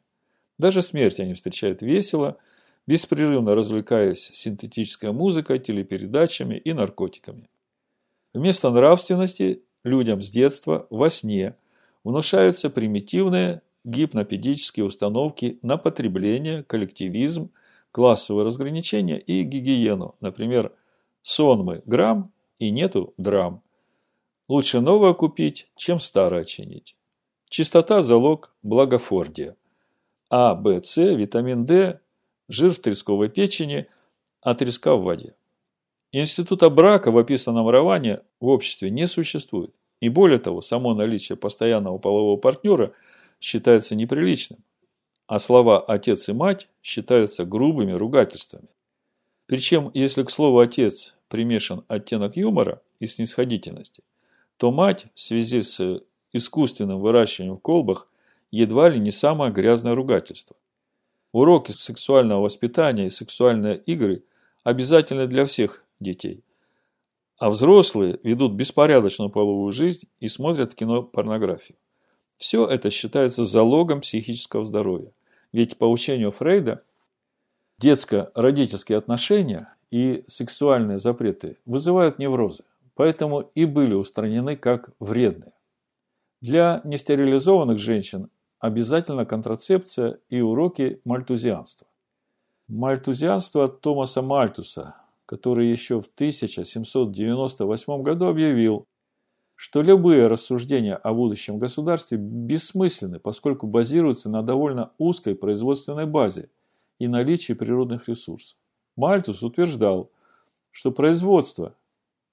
Даже 0.58 0.82
смерть 0.82 1.20
они 1.20 1.34
встречают 1.34 1.82
весело, 1.82 2.38
беспрерывно 2.88 3.54
развлекаясь 3.54 4.32
синтетической 4.34 5.12
музыкой, 5.12 5.60
телепередачами 5.60 6.56
и 6.56 6.74
наркотиками. 6.74 7.50
Вместо 8.34 8.70
нравственности 8.72 9.64
людям 9.84 10.22
с 10.22 10.30
детства 10.30 10.88
во 10.90 11.10
сне 11.10 11.56
внушаются 12.06 12.70
примитивные 12.70 13.62
гипнопедические 13.84 14.86
установки 14.86 15.60
на 15.62 15.78
потребление, 15.78 16.64
коллективизм, 16.64 17.52
классовое 17.98 18.44
разграничение 18.44 19.20
и 19.20 19.42
гигиену. 19.42 20.14
Например, 20.22 20.72
сонмы 21.24 21.82
грамм 21.88 22.32
и 22.60 22.70
нету 22.70 23.16
драм. 23.18 23.64
Лучше 24.48 24.82
новое 24.82 25.16
купить, 25.16 25.72
чем 25.76 26.00
старое 26.00 26.44
чинить. 26.44 26.96
Чистота– 27.50 28.02
залог 28.04 28.54
благофордия. 28.62 29.58
А, 30.30 30.54
В, 30.54 30.80
С, 30.84 30.98
витамин 31.16 31.66
D, 31.66 32.00
жир 32.48 32.72
в 32.72 32.80
тресковой 32.82 33.30
печени, 33.30 33.88
а 34.44 34.54
треска 34.54 34.96
в 34.96 35.02
воде. 35.02 35.36
Института 36.12 36.70
брака 36.70 37.10
в 37.10 37.18
описанном 37.18 37.68
романе 37.68 38.20
в 38.40 38.46
обществе 38.46 38.92
не 38.92 39.08
существует. 39.08 39.74
И 40.02 40.10
более 40.10 40.38
того, 40.38 40.62
само 40.62 40.94
наличие 40.94 41.36
постоянного 41.36 41.98
полового 41.98 42.38
партнера 42.38 42.94
считается 43.40 43.96
неприличным. 43.96 44.60
А 45.28 45.40
слова 45.40 45.82
«отец» 45.82 46.30
и 46.30 46.34
«мать» 46.34 46.70
считаются 46.82 47.44
грубыми 47.44 47.92
ругательствами. 47.92 48.70
Причем, 49.46 49.92
если 49.94 50.24
к 50.24 50.30
слову 50.30 50.60
«отец» 50.60 51.18
примешан 51.28 51.84
оттенок 51.90 52.38
юмора 52.38 52.82
и 53.00 53.08
снисходительности, 53.08 54.04
то 54.56 54.72
мать 54.72 55.08
в 55.14 55.20
связи 55.20 55.62
с 55.62 56.02
искусственным 56.32 57.00
выращиванием 57.00 57.58
в 57.58 57.62
колбах 57.62 58.10
едва 58.52 58.88
ли 58.88 59.00
не 59.00 59.12
самое 59.12 59.52
грязное 59.52 59.96
ругательство. 59.96 60.56
Уроки 61.34 61.74
сексуального 61.74 62.44
воспитания 62.44 63.08
и 63.08 63.10
сексуальные 63.10 63.78
игры 63.78 64.24
обязательны 64.64 65.28
для 65.28 65.46
всех 65.46 65.84
детей. 66.00 66.44
А 67.38 67.50
взрослые 67.50 68.20
ведут 68.24 68.54
беспорядочную 68.54 69.30
половую 69.30 69.72
жизнь 69.74 70.08
и 70.20 70.30
смотрят 70.30 70.74
кино 70.74 71.04
порнографию. 71.04 71.78
Все 72.38 72.66
это 72.66 72.90
считается 72.92 73.46
залогом 73.46 74.02
психического 74.02 74.64
здоровья. 74.64 75.12
Ведь 75.54 75.78
по 75.78 75.86
учению 75.86 76.32
Фрейда 76.32 76.84
детско-родительские 77.80 78.98
отношения 78.98 79.76
и 79.90 80.24
сексуальные 80.28 81.00
запреты 81.00 81.58
вызывают 81.66 82.20
неврозы, 82.20 82.64
поэтому 82.96 83.42
и 83.42 83.66
были 83.66 83.94
устранены 83.94 84.56
как 84.56 84.90
вредные. 85.00 85.54
Для 86.42 86.82
нестерилизованных 86.84 87.80
женщин 87.80 88.30
обязательно 88.60 89.26
контрацепция 89.26 90.20
и 90.30 90.42
уроки 90.42 91.02
мальтузианства. 91.06 91.88
Мальтузианство 92.68 93.68
Томаса 93.68 94.22
Мальтуса, 94.22 94.96
который 95.26 95.68
еще 95.68 96.02
в 96.02 96.08
1798 96.08 98.02
году 98.02 98.28
объявил, 98.28 98.86
что 99.58 99.82
любые 99.82 100.28
рассуждения 100.28 100.96
о 100.96 101.14
будущем 101.14 101.60
государстве 101.60 102.18
бессмысленны, 102.18 103.20
поскольку 103.20 103.68
базируются 103.68 104.30
на 104.30 104.42
довольно 104.42 104.94
узкой 104.98 105.36
производственной 105.36 106.06
базе 106.06 106.50
и 106.98 107.10
наличии 107.10 107.52
природных 107.52 108.08
ресурсов. 108.08 108.58
Мальтус 108.96 109.44
утверждал, 109.44 110.10
что 110.72 110.94
производство 110.94 111.76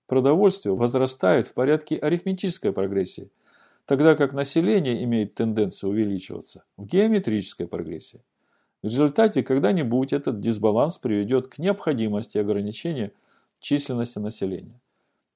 продовольствия 0.07 0.71
возрастает 0.71 1.49
в 1.49 1.55
порядке 1.55 1.97
арифметической 1.97 2.73
прогрессии– 2.73 3.33
тогда 3.87 4.15
как 4.15 4.33
население 4.33 5.03
имеет 5.05 5.35
тенденцию 5.35 5.91
увеличиваться 5.91 6.65
в 6.77 6.87
геометрической 6.87 7.67
прогрессии. 7.67 8.23
В 8.83 8.87
результате 8.87 9.43
когда-нибудь 9.43 10.13
этот 10.13 10.41
дисбаланс 10.41 10.99
приведет 10.99 11.49
к 11.49 11.59
необходимости 11.59 12.39
ограничения 12.39 13.13
численности 13.59 14.19
населения. 14.19 14.81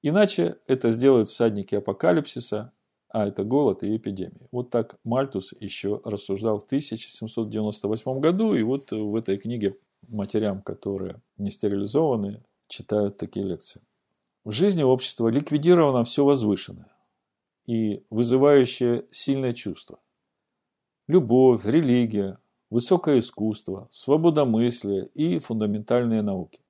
Иначе 0.02 0.58
это 0.66 0.90
сделают 0.90 1.28
всадники 1.28 1.74
апокалипсиса, 1.74 2.72
а 3.10 3.26
это 3.26 3.42
голод 3.42 3.82
и 3.82 3.96
эпидемия. 3.96 4.48
Вот 4.52 4.70
так 4.70 4.98
Мальтус 5.02 5.54
еще 5.58 6.00
рассуждал 6.04 6.58
в 6.58 6.64
1798 6.64 8.20
году, 8.20 8.54
и 8.54 8.62
вот 8.62 8.90
в 8.90 9.16
этой 9.16 9.38
книге 9.38 9.76
матерям, 10.06 10.62
которые 10.62 11.20
не 11.36 11.50
стерилизованы, 11.50 12.42
читают 12.68 13.16
такие 13.16 13.44
лекции. 13.46 13.82
В 14.44 14.52
жизни 14.52 14.82
общества 14.82 15.28
ликвидировано 15.28 16.04
все 16.04 16.24
возвышенное 16.24 16.92
и 17.66 18.04
вызывающее 18.10 19.06
сильное 19.10 19.52
чувство. 19.52 20.00
Любовь, 21.06 21.64
религия, 21.64 22.38
высокое 22.70 23.18
искусство, 23.18 23.88
свободомыслие 23.90 25.06
и 25.06 25.38
фундаментальные 25.38 26.22
науки. 26.22 26.60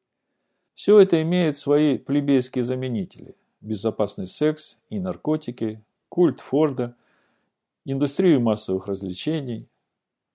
Все 0.78 1.00
это 1.00 1.20
имеет 1.22 1.58
свои 1.58 1.98
плебейские 1.98 2.62
заменители. 2.62 3.34
Безопасный 3.60 4.28
секс 4.28 4.78
и 4.88 5.00
наркотики, 5.00 5.84
культ 6.08 6.40
Форда, 6.40 6.94
индустрию 7.84 8.40
массовых 8.40 8.86
развлечений, 8.86 9.66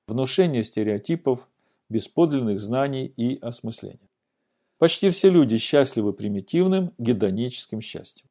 внушение 0.05 0.65
стереотипов, 0.65 1.47
без 1.87 2.09
подлинных 2.09 2.59
знаний 2.59 3.05
и 3.05 3.39
осмысления. 3.39 4.09
Почти 4.79 5.11
все 5.11 5.29
люди 5.29 5.57
счастливы 5.57 6.11
примитивным 6.11 6.91
гедоническим 6.97 7.79
счастьем. 7.79 8.27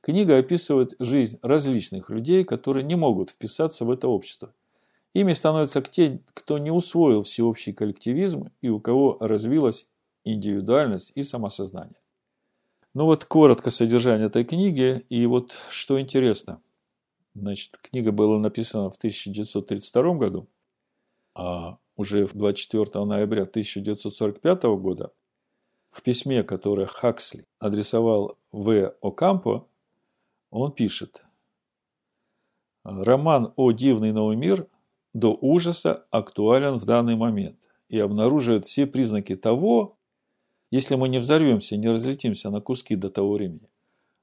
Книга 0.00 0.38
описывает 0.38 0.96
жизнь 0.98 1.38
различных 1.42 2.10
людей, 2.10 2.42
которые 2.42 2.82
не 2.82 2.96
могут 2.96 3.30
вписаться 3.30 3.84
в 3.84 3.92
это 3.92 4.08
общество. 4.08 4.52
Ими 5.12 5.32
становятся 5.32 5.80
те, 5.80 6.20
кто 6.34 6.58
не 6.58 6.72
усвоил 6.72 7.22
всеобщий 7.22 7.72
коллективизм 7.72 8.50
и 8.62 8.68
у 8.68 8.80
кого 8.80 9.16
развилась 9.20 9.86
индивидуальность 10.26 11.12
и 11.14 11.22
самосознание. 11.22 12.00
Ну 12.94 13.04
вот 13.04 13.24
коротко 13.24 13.70
содержание 13.70 14.26
этой 14.26 14.44
книги. 14.44 15.04
И 15.08 15.26
вот 15.26 15.52
что 15.70 16.00
интересно. 16.00 16.62
Значит, 17.34 17.76
книга 17.78 18.12
была 18.12 18.38
написана 18.38 18.90
в 18.90 18.96
1932 18.96 20.14
году, 20.14 20.48
а 21.34 21.78
уже 21.96 22.26
24 22.26 23.04
ноября 23.04 23.42
1945 23.42 24.62
года 24.78 25.12
в 25.90 26.02
письме, 26.02 26.42
которое 26.42 26.86
Хаксли 26.86 27.46
адресовал 27.58 28.38
В. 28.52 28.94
Окампо, 29.02 29.68
он 30.50 30.72
пишет. 30.72 31.24
Роман 32.84 33.52
«О 33.56 33.72
дивный 33.72 34.12
новый 34.12 34.36
мир» 34.36 34.66
до 35.12 35.36
ужаса 35.40 36.06
актуален 36.10 36.78
в 36.78 36.84
данный 36.84 37.16
момент 37.16 37.58
и 37.88 37.98
обнаруживает 37.98 38.64
все 38.64 38.86
признаки 38.86 39.36
того, 39.36 39.95
если 40.70 40.96
мы 40.96 41.08
не 41.08 41.18
взорвемся, 41.18 41.76
не 41.76 41.88
разлетимся 41.88 42.50
на 42.50 42.60
куски 42.60 42.96
до 42.96 43.10
того 43.10 43.34
времени, 43.34 43.68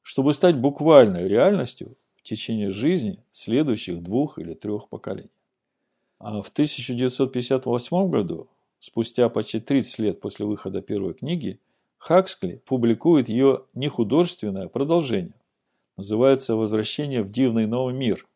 чтобы 0.02 0.34
стать 0.34 0.58
буквальной 0.58 1.28
реальностью 1.28 1.96
в 2.16 2.24
течение 2.24 2.70
жизни 2.70 3.24
следующих 3.32 4.02
двух 4.02 4.40
или 4.40 4.54
трех 4.54 4.90
поколений. 4.90 5.32
А 6.20 6.42
в 6.42 6.50
1958 6.50 8.10
году, 8.10 8.48
спустя 8.80 9.28
почти 9.30 9.60
30 9.60 10.00
лет 10.00 10.20
после 10.22 10.46
выхода 10.46 10.82
первой 10.82 11.14
книги, 11.14 11.60
Хаксли 11.98 12.62
публикует 12.66 13.30
ее 13.30 13.64
нехудожественное 13.74 14.68
продолжение. 14.68 15.36
Называется 15.96 16.56
«Возвращение 16.56 17.24
в 17.24 17.30
дивный 17.30 17.66
новый 17.66 17.94
мир», 17.94 18.28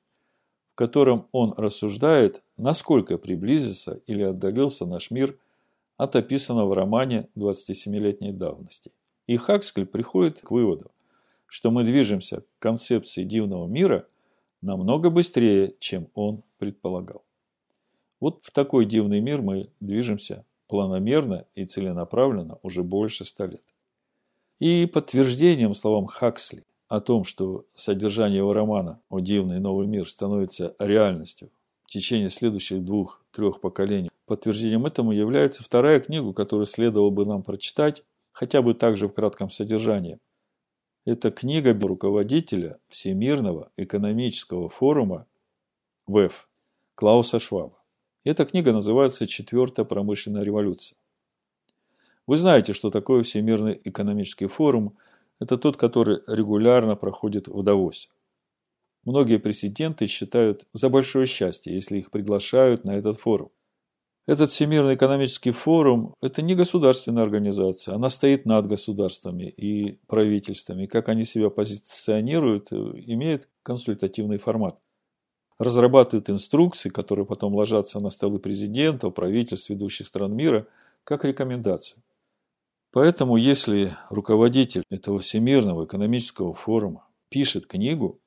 в 0.71 0.75
котором 0.75 1.27
он 1.33 1.53
рассуждает, 1.57 2.43
насколько 2.55 3.17
приблизился 3.17 3.99
или 4.05 4.23
отдалился 4.23 4.85
наш 4.85 5.11
мир 5.11 5.37
от 5.97 6.15
описанного 6.15 6.69
в 6.69 6.73
романе 6.73 7.27
27-летней 7.35 8.31
давности. 8.31 8.91
И 9.25 9.35
Хакскель 9.35 9.85
приходит 9.85 10.39
к 10.41 10.51
выводу, 10.51 10.91
что 11.47 11.71
мы 11.71 11.83
движемся 11.83 12.41
к 12.41 12.45
концепции 12.59 13.23
дивного 13.23 13.67
мира 13.67 14.07
намного 14.61 15.09
быстрее, 15.09 15.73
чем 15.79 16.09
он 16.13 16.43
предполагал. 16.57 17.23
Вот 18.19 18.43
в 18.43 18.51
такой 18.51 18.85
дивный 18.85 19.21
мир 19.21 19.41
мы 19.41 19.69
движемся 19.79 20.45
планомерно 20.67 21.45
и 21.53 21.65
целенаправленно 21.65 22.57
уже 22.63 22.83
больше 22.83 23.25
ста 23.25 23.45
лет. 23.45 23.63
И 24.59 24.85
подтверждением 24.85 25.75
словам 25.75 26.07
Хаксли 26.07 26.63
о 26.87 26.99
том, 26.99 27.25
что 27.25 27.65
содержание 27.75 28.39
его 28.39 28.53
романа 28.53 29.01
«О 29.09 29.19
дивный 29.19 29.59
новый 29.59 29.87
мир» 29.87 30.09
становится 30.09 30.75
реальностью 30.79 31.49
в 31.83 31.89
течение 31.89 32.29
следующих 32.29 32.83
двух-трех 32.83 33.61
поколений, 33.61 34.09
подтверждением 34.27 34.85
этому 34.85 35.13
является 35.13 35.63
вторая 35.63 35.99
книга, 35.99 36.33
которую 36.33 36.67
следовало 36.67 37.09
бы 37.09 37.25
нам 37.25 37.41
прочитать, 37.41 38.03
хотя 38.31 38.61
бы 38.61 38.75
также 38.75 39.07
в 39.07 39.13
кратком 39.13 39.49
содержании. 39.49 40.19
Это 41.05 41.31
книга 41.31 41.73
руководителя 41.73 42.79
Всемирного 42.89 43.71
экономического 43.77 44.67
форума 44.69 45.25
ВЭФ 46.05 46.49
Клауса 46.95 47.39
Шваба. 47.39 47.81
Эта 48.25 48.45
книга 48.45 48.73
называется 48.73 49.25
«Четвертая 49.25 49.85
промышленная 49.85 50.43
революция». 50.43 50.97
Вы 52.27 52.35
знаете, 52.35 52.73
что 52.73 52.91
такое 52.91 53.23
Всемирный 53.23 53.79
экономический 53.85 54.47
форум. 54.47 54.97
Это 55.39 55.57
тот, 55.57 55.77
который 55.77 56.19
регулярно 56.27 56.97
проходит 56.97 57.47
в 57.47 57.63
Давосе. 57.63 58.09
Многие 59.05 59.37
президенты 59.37 60.07
считают 60.07 60.67
за 60.73 60.89
большое 60.89 61.25
счастье, 61.25 61.73
если 61.73 61.99
их 61.99 62.11
приглашают 62.11 62.83
на 62.83 62.97
этот 62.97 63.17
форум. 63.17 63.51
Этот 64.27 64.51
Всемирный 64.51 64.95
экономический 64.95 65.51
форум– 65.51 66.13
это 66.21 66.43
не 66.43 66.53
государственная 66.53 67.23
организация, 67.23 67.95
она 67.95 68.09
стоит 68.09 68.45
над 68.45 68.67
государствами 68.67 69.45
и 69.45 69.99
правительствами. 70.05 70.85
Как 70.85 71.09
они 71.09 71.23
себя 71.23 71.49
позиционируют, 71.49 72.71
имеет 72.71 73.49
консультативный 73.63 74.37
формат 74.37 74.77
разрабатывают 75.59 76.29
инструкции, 76.29 76.89
которые 76.89 77.25
потом 77.25 77.55
ложатся 77.55 77.99
на 77.99 78.09
столы 78.09 78.39
президентов, 78.39 79.13
правительств 79.13 79.69
ведущих 79.69 80.07
стран 80.07 80.35
мира, 80.35 80.67
как 81.03 81.25
рекомендации. 81.25 82.01
Поэтому, 82.91 83.37
если 83.37 83.93
руководитель 84.09 84.83
этого 84.89 85.19
Всемирного 85.19 85.85
экономического 85.85 86.53
форума 86.53 87.07
пишет 87.29 87.67
книгу, 87.67 88.19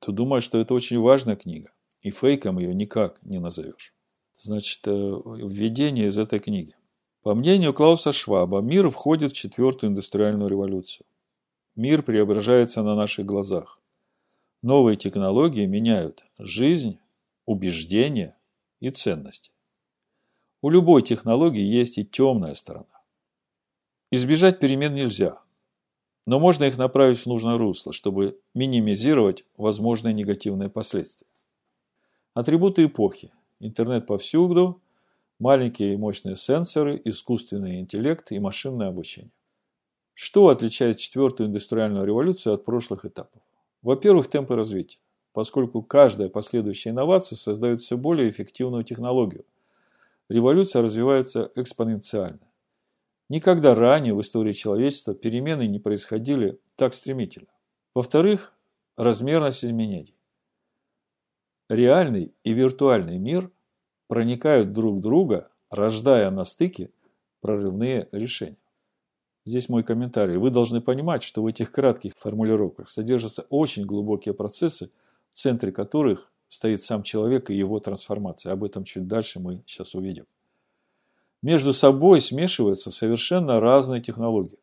то 0.00 0.12
думаю, 0.12 0.42
что 0.42 0.58
это 0.58 0.74
очень 0.74 0.98
важная 0.98 1.36
книга, 1.36 1.72
и 2.02 2.10
фейком 2.10 2.58
ее 2.58 2.74
никак 2.74 3.22
не 3.22 3.38
назовешь. 3.38 3.94
Значит, 4.36 4.80
э, 4.86 4.90
введение 4.90 6.06
из 6.06 6.18
этой 6.18 6.38
книги. 6.38 6.76
По 7.22 7.34
мнению 7.34 7.72
Клауса 7.72 8.12
Шваба, 8.12 8.60
мир 8.60 8.90
входит 8.90 9.32
в 9.32 9.34
четвертую 9.36 9.90
индустриальную 9.90 10.50
революцию. 10.50 11.06
Мир 11.76 12.02
преображается 12.02 12.82
на 12.82 12.94
наших 12.94 13.26
глазах. 13.26 13.80
Новые 14.62 14.96
технологии 14.96 15.66
меняют 15.66 16.24
жизнь, 16.38 16.98
убеждения 17.46 18.36
и 18.80 18.90
ценности. 18.90 19.52
У 20.62 20.70
любой 20.70 21.02
технологии 21.02 21.62
есть 21.62 21.98
и 21.98 22.04
темная 22.04 22.54
сторона. 22.54 23.02
Избежать 24.10 24.60
перемен 24.60 24.94
нельзя, 24.94 25.42
но 26.26 26.38
можно 26.38 26.64
их 26.64 26.78
направить 26.78 27.18
в 27.18 27.26
нужное 27.26 27.58
русло, 27.58 27.92
чтобы 27.92 28.40
минимизировать 28.54 29.44
возможные 29.56 30.14
негативные 30.14 30.70
последствия. 30.70 31.28
Атрибуты 32.32 32.84
эпохи. 32.86 33.32
Интернет 33.64 34.06
повсюду, 34.06 34.82
маленькие 35.38 35.94
и 35.94 35.96
мощные 35.96 36.36
сенсоры, 36.36 37.00
искусственный 37.02 37.80
интеллект 37.80 38.30
и 38.30 38.38
машинное 38.38 38.88
обучение. 38.88 39.32
Что 40.12 40.48
отличает 40.48 40.98
четвертую 40.98 41.48
индустриальную 41.48 42.04
революцию 42.04 42.54
от 42.54 42.66
прошлых 42.66 43.06
этапов? 43.06 43.40
Во-первых, 43.80 44.28
темпы 44.28 44.54
развития, 44.54 44.98
поскольку 45.32 45.82
каждая 45.82 46.28
последующая 46.28 46.90
инновация 46.90 47.36
создает 47.36 47.80
все 47.80 47.96
более 47.96 48.28
эффективную 48.28 48.84
технологию. 48.84 49.46
Революция 50.28 50.82
развивается 50.82 51.50
экспоненциально. 51.56 52.46
Никогда 53.30 53.74
ранее 53.74 54.14
в 54.14 54.20
истории 54.20 54.52
человечества 54.52 55.14
перемены 55.14 55.66
не 55.66 55.78
происходили 55.78 56.60
так 56.76 56.92
стремительно. 56.92 57.48
Во-вторых, 57.94 58.52
размерность 58.98 59.64
изменений. 59.64 60.14
Реальный 61.70 62.34
и 62.44 62.52
виртуальный 62.52 63.16
мир 63.16 63.50
проникают 64.06 64.72
друг 64.72 64.96
в 64.96 65.00
друга, 65.00 65.50
рождая 65.70 66.30
на 66.30 66.44
стыке 66.44 66.90
прорывные 67.40 68.08
решения. 68.12 68.56
Здесь 69.46 69.68
мой 69.68 69.82
комментарий. 69.82 70.38
Вы 70.38 70.50
должны 70.50 70.80
понимать, 70.80 71.22
что 71.22 71.42
в 71.42 71.46
этих 71.46 71.70
кратких 71.70 72.14
формулировках 72.16 72.88
содержатся 72.88 73.42
очень 73.50 73.84
глубокие 73.84 74.32
процессы, 74.32 74.90
в 75.30 75.34
центре 75.34 75.70
которых 75.70 76.32
стоит 76.48 76.82
сам 76.82 77.02
человек 77.02 77.50
и 77.50 77.54
его 77.54 77.78
трансформация. 77.80 78.52
Об 78.52 78.64
этом 78.64 78.84
чуть 78.84 79.06
дальше 79.06 79.40
мы 79.40 79.62
сейчас 79.66 79.94
увидим. 79.94 80.24
Между 81.42 81.74
собой 81.74 82.22
смешиваются 82.22 82.90
совершенно 82.90 83.60
разные 83.60 84.00
технологии. 84.00 84.58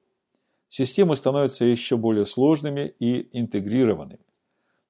Системы 0.68 1.16
становятся 1.16 1.66
еще 1.66 1.98
более 1.98 2.26
сложными 2.26 2.92
и 2.98 3.28
интегрированными. 3.38 4.26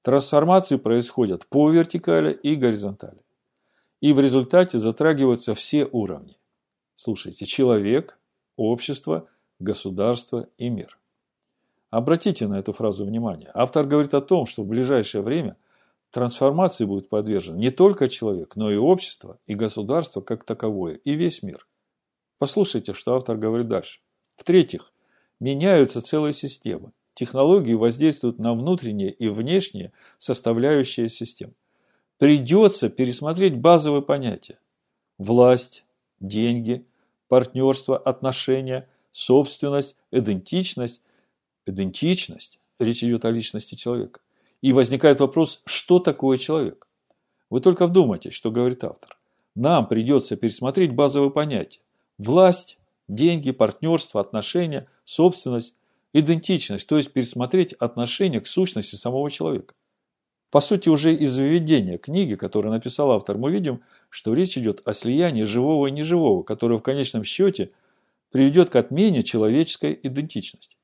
Трансформации 0.02 0.78
происходят 0.78 1.46
по 1.48 1.70
вертикали 1.70 2.32
и 2.32 2.56
горизонтали. 2.56 3.20
И 4.02 4.14
в 4.14 4.20
результате 4.20 4.80
затрагиваются 4.80 5.54
все 5.54 5.86
уровни. 5.86 6.38
Слушайте, 6.96 7.46
человек, 7.46 8.20
общество– 8.58 9.30
государство 9.60 10.50
и 10.58 10.70
мир. 10.70 11.00
Обратите 11.90 12.48
на 12.48 12.60
эту 12.60 12.74
фразу 12.74 13.06
внимание. 13.06 13.52
Автор 13.54 13.86
говорит 13.86 14.14
о 14.14 14.22
том, 14.22 14.46
что 14.46 14.64
в 14.64 14.68
ближайшее 14.68 15.22
время 15.22 15.58
трансформации 16.10 16.86
будет 16.86 17.10
подвержен 17.10 17.58
не 17.58 17.70
только 17.70 18.08
человек, 18.08 18.56
но 18.56 18.72
и 18.72 18.76
общество, 18.76 19.40
и 19.46 19.56
государство 19.56 20.22
как 20.22 20.44
таковое, 20.44 20.96
и 20.96 21.14
весь 21.14 21.44
мир. 21.44 21.68
Послушайте, 22.39 22.93
что 22.93 23.16
автор 23.16 23.38
говорит 23.38 23.68
дальше. 23.68 23.99
В-третьих, 24.36 24.93
меняются 25.39 26.02
целые 26.02 26.34
системы. 26.34 26.91
Технологии 27.14 27.74
воздействуют 27.74 28.39
на 28.39 28.54
внутренние 28.54 29.12
и 29.12 29.28
внешние 29.28 29.91
составляющие 30.18 31.10
систем. 31.10 31.54
Придется 32.22 32.89
пересмотреть 32.89 33.57
базовые 33.57 34.03
понятия. 34.03 34.59
Власть, 35.17 35.86
деньги, 36.19 36.86
партнерство, 37.28 37.97
отношения, 37.97 38.88
собственность, 39.09 39.95
идентичность. 40.11 41.01
Идентичность. 41.65 42.59
Речь 42.78 43.03
идет 43.03 43.26
о 43.26 43.32
личности 43.32 43.74
человека. 43.74 44.19
И 44.61 44.72
возникает 44.72 45.19
вопрос, 45.19 45.63
что 45.65 45.97
такое 45.97 46.38
человек? 46.38 46.88
Вы 47.49 47.59
только 47.59 47.88
вдумайтесь, 47.88 48.34
что 48.34 48.51
говорит 48.51 48.84
автор. 48.84 49.17
Нам 49.55 49.88
придется 49.88 50.36
пересмотреть 50.36 50.93
базовые 50.93 51.32
понятия. 51.32 51.82
Власть, 52.19 52.78
деньги, 53.07 53.49
партнерство, 53.49 54.22
отношения, 54.22 54.86
собственность, 55.05 55.74
идентичность, 56.13 56.86
то 56.86 56.97
есть 56.97 57.13
пересмотреть 57.13 57.74
отношение 57.74 58.41
к 58.41 58.45
сущности 58.45 58.93
самого 58.93 59.32
человека. 59.32 59.74
По 60.52 60.60
сути, 60.60 60.89
уже 60.89 61.16
из 61.16 61.38
введения 61.39 61.97
книги, 61.97 62.36
которую 62.36 62.74
написал 62.74 63.12
автор, 63.12 63.38
мы 63.38 63.52
видим, 63.52 63.82
что 64.10 64.34
речь 64.34 64.58
идет 64.58 64.82
о 64.86 64.93
слиянии 64.93 65.43
живого 65.43 65.88
и 65.88 65.91
неживого, 65.91 66.43
которое 66.43 66.78
в 66.78 66.84
конечном 66.84 67.24
счете 67.24 67.72
приведет 68.32 68.70
к 68.70 68.76
отмене 68.76 69.24
человеческой 69.24 69.97
идентичности. 70.04 70.76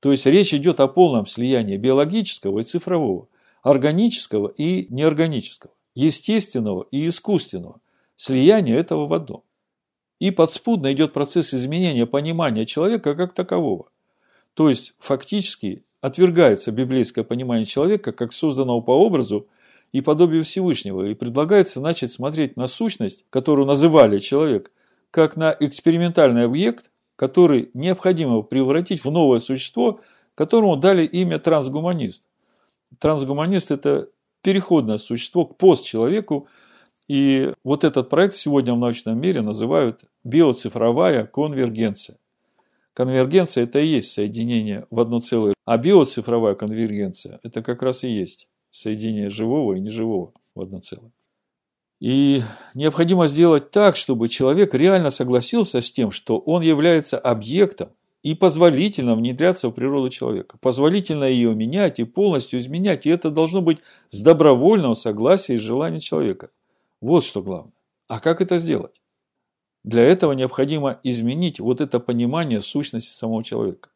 То 0.00 0.10
есть 0.10 0.26
речь 0.26 0.52
идет 0.52 0.80
о 0.80 0.88
полном 0.88 1.26
слиянии 1.26 1.76
биологического 1.76 2.58
и 2.58 2.64
цифрового, 2.64 3.28
органического 3.62 4.48
и 4.48 4.92
неорганического, 4.92 5.72
естественного 5.94 6.84
и 6.90 7.08
искусственного, 7.08 7.80
слияние 8.16 8.76
этого 8.76 9.06
в 9.06 9.14
одно. 9.14 9.44
И 10.18 10.32
подспудно 10.32 10.92
идет 10.92 11.12
процесс 11.12 11.54
изменения 11.54 12.06
понимания 12.06 12.66
человека 12.66 13.14
как 13.14 13.34
такового. 13.34 13.88
То 14.54 14.68
есть 14.68 14.94
фактически 14.98 15.84
отвергается 16.00 16.72
библейское 16.72 17.24
понимание 17.24 17.66
человека 17.66 18.12
как 18.12 18.32
созданного 18.32 18.80
по 18.80 18.92
образу 18.92 19.48
и 19.92 20.00
подобию 20.00 20.44
Всевышнего, 20.44 21.06
и 21.06 21.14
предлагается 21.14 21.80
начать 21.80 22.12
смотреть 22.12 22.56
на 22.56 22.66
сущность, 22.66 23.24
которую 23.30 23.66
называли 23.66 24.18
человек, 24.18 24.70
как 25.10 25.36
на 25.36 25.56
экспериментальный 25.58 26.44
объект, 26.44 26.90
который 27.16 27.70
необходимо 27.74 28.42
превратить 28.42 29.02
в 29.02 29.10
новое 29.10 29.40
существо, 29.40 30.00
которому 30.34 30.76
дали 30.76 31.04
имя 31.04 31.38
трансгуманист. 31.38 32.22
Трансгуманист– 32.98 33.70
это 33.72 34.08
переходное 34.42 34.98
существо 34.98 35.46
к 35.46 35.56
постчеловеку, 35.56 36.48
и 37.08 37.52
вот 37.64 37.84
этот 37.84 38.10
проект 38.10 38.36
сегодня 38.36 38.74
в 38.74 38.78
научном 38.78 39.18
мире 39.18 39.40
называют 39.40 40.04
биоцифровая 40.24 41.24
конвергенция. 41.24 42.18
Конвергенция– 42.98 43.62
это 43.64 43.78
и 43.78 43.86
есть 43.86 44.12
соединение 44.12 44.84
в 44.90 44.98
одно 44.98 45.20
целое, 45.20 45.54
а 45.64 45.78
биоцифровая 45.78 46.56
конвергенция– 46.56 47.38
это 47.44 47.62
как 47.62 47.80
раз 47.80 48.02
и 48.02 48.08
есть 48.08 48.48
соединение 48.70 49.30
живого 49.30 49.74
и 49.74 49.80
неживого 49.80 50.32
в 50.56 50.60
одно 50.60 50.80
целое. 50.80 51.12
И 52.00 52.42
необходимо 52.74 53.28
сделать 53.28 53.70
так, 53.70 53.94
чтобы 53.94 54.28
человек 54.28 54.74
реально 54.74 55.10
согласился 55.10 55.80
с 55.80 55.92
тем, 55.92 56.10
что 56.10 56.40
он 56.40 56.62
является 56.62 57.20
объектом 57.20 57.90
и 58.24 58.34
позволительно 58.34 59.14
внедряться 59.14 59.68
в 59.68 59.72
природу 59.74 60.08
человека. 60.08 60.58
Позволительно 60.60 61.22
ее 61.22 61.54
менять 61.54 62.00
и 62.00 62.04
полностью 62.04 62.58
изменять. 62.58 63.06
И 63.06 63.10
это 63.10 63.30
должно 63.30 63.62
быть 63.62 63.78
с 64.08 64.20
добровольного 64.20 64.94
согласия 64.94 65.54
и 65.54 65.58
желания 65.58 66.00
человека. 66.00 66.50
Вот 67.00 67.22
что 67.22 67.44
главное. 67.44 67.74
А 68.08 68.18
как 68.18 68.40
это 68.40 68.58
сделать? 68.58 69.00
Для 69.88 70.02
этого 70.02 70.32
необходимо 70.32 71.00
изменить 71.02 71.60
вот 71.60 71.80
это 71.80 71.98
понимание 71.98 72.60
сущности 72.60 73.08
самого 73.08 73.42
человека. 73.42 73.88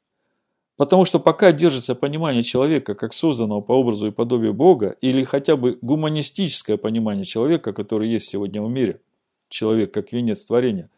Потому 0.79 1.05
что 1.05 1.21
пока 1.21 1.53
держится 1.53 1.95
понимание 1.95 2.43
человека 2.43 2.95
как 2.95 3.13
созданного 3.13 3.61
по 3.61 3.73
образу 3.73 4.07
и 4.07 4.11
подобию 4.11 4.55
Бога, 4.55 4.97
или 5.03 5.23
хотя 5.23 5.55
бы 5.55 5.77
гуманистическое 5.83 6.79
понимание 6.79 7.27
человека, 7.27 7.75
которое 7.75 8.09
есть 8.09 8.31
сегодня 8.31 8.63
в 8.63 8.71
мире, 8.71 9.03
человек 9.51 9.93
как 9.93 10.13
венец 10.13 10.47
творения, 10.47 10.89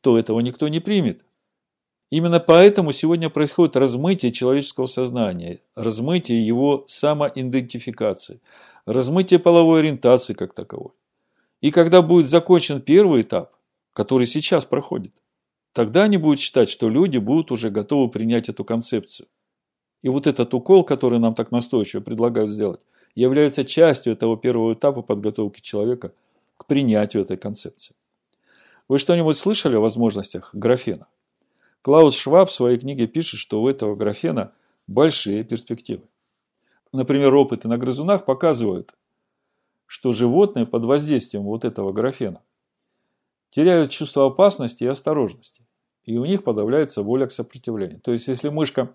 то 0.00 0.18
этого 0.18 0.40
никто 0.40 0.66
не 0.66 0.80
примет. 0.80 1.24
Именно 2.10 2.40
поэтому 2.40 2.90
сегодня 2.90 3.30
происходит 3.30 3.76
размытие 3.76 4.32
человеческого 4.32 4.86
сознания, 4.86 5.60
размытие 5.76 6.44
его 6.44 6.82
самоидентификации, 6.88 8.40
размытие 8.84 9.38
половой 9.38 9.78
ориентации 9.78 10.34
как 10.34 10.54
таковой. 10.54 10.90
И 11.60 11.70
когда 11.70 12.02
будет 12.02 12.26
закончен 12.26 12.80
первый 12.80 13.22
этап, 13.22 13.52
который 13.92 14.26
сейчас 14.26 14.64
проходит, 14.64 15.12
Тогда 15.72 16.04
они 16.04 16.16
будут 16.16 16.40
считать, 16.40 16.68
что 16.68 16.88
люди 16.88 17.18
будут 17.18 17.52
уже 17.52 17.70
готовы 17.70 18.10
принять 18.10 18.48
эту 18.48 18.64
концепцию. 18.64 19.28
И 20.02 20.08
вот 20.08 20.26
этот 20.26 20.52
укол, 20.54 20.84
который 20.84 21.20
нам 21.20 21.34
так 21.34 21.52
настойчиво 21.52 22.00
предлагают 22.00 22.50
сделать, 22.50 22.80
является 23.14 23.64
частью 23.64 24.12
этого 24.12 24.36
первого 24.36 24.72
этапа 24.74 25.02
подготовки 25.02 25.60
человека 25.60 26.12
к 26.56 26.66
принятию 26.66 27.22
этой 27.22 27.36
концепции. 27.36 27.94
Вы 28.88 28.98
что-нибудь 28.98 29.36
слышали 29.36 29.76
о 29.76 29.80
возможностях 29.80 30.50
графена? 30.54 31.06
Клаус 31.82 32.16
Шваб 32.16 32.50
в 32.50 32.52
своей 32.52 32.78
книге 32.78 33.06
пишет, 33.06 33.38
что 33.38 33.62
у 33.62 33.68
этого 33.68 33.94
графена 33.94 34.52
большие 34.86 35.44
перспективы. 35.44 36.02
Например, 36.92 37.32
опыты 37.34 37.68
на 37.68 37.78
грызунах 37.78 38.24
показывают, 38.24 38.92
что 39.86 40.12
животные 40.12 40.66
под 40.66 40.84
воздействием 40.84 41.44
вот 41.44 41.64
этого 41.64 41.92
графена 41.92 42.42
теряют 43.50 43.90
чувство 43.90 44.26
опасности 44.26 44.84
и 44.84 44.88
осторожности. 44.88 45.66
И 46.04 46.16
у 46.16 46.24
них 46.24 46.44
подавляется 46.44 47.02
воля 47.02 47.26
к 47.26 47.32
сопротивлению. 47.32 48.00
То 48.00 48.12
есть, 48.12 48.28
если 48.28 48.48
мышка 48.48 48.94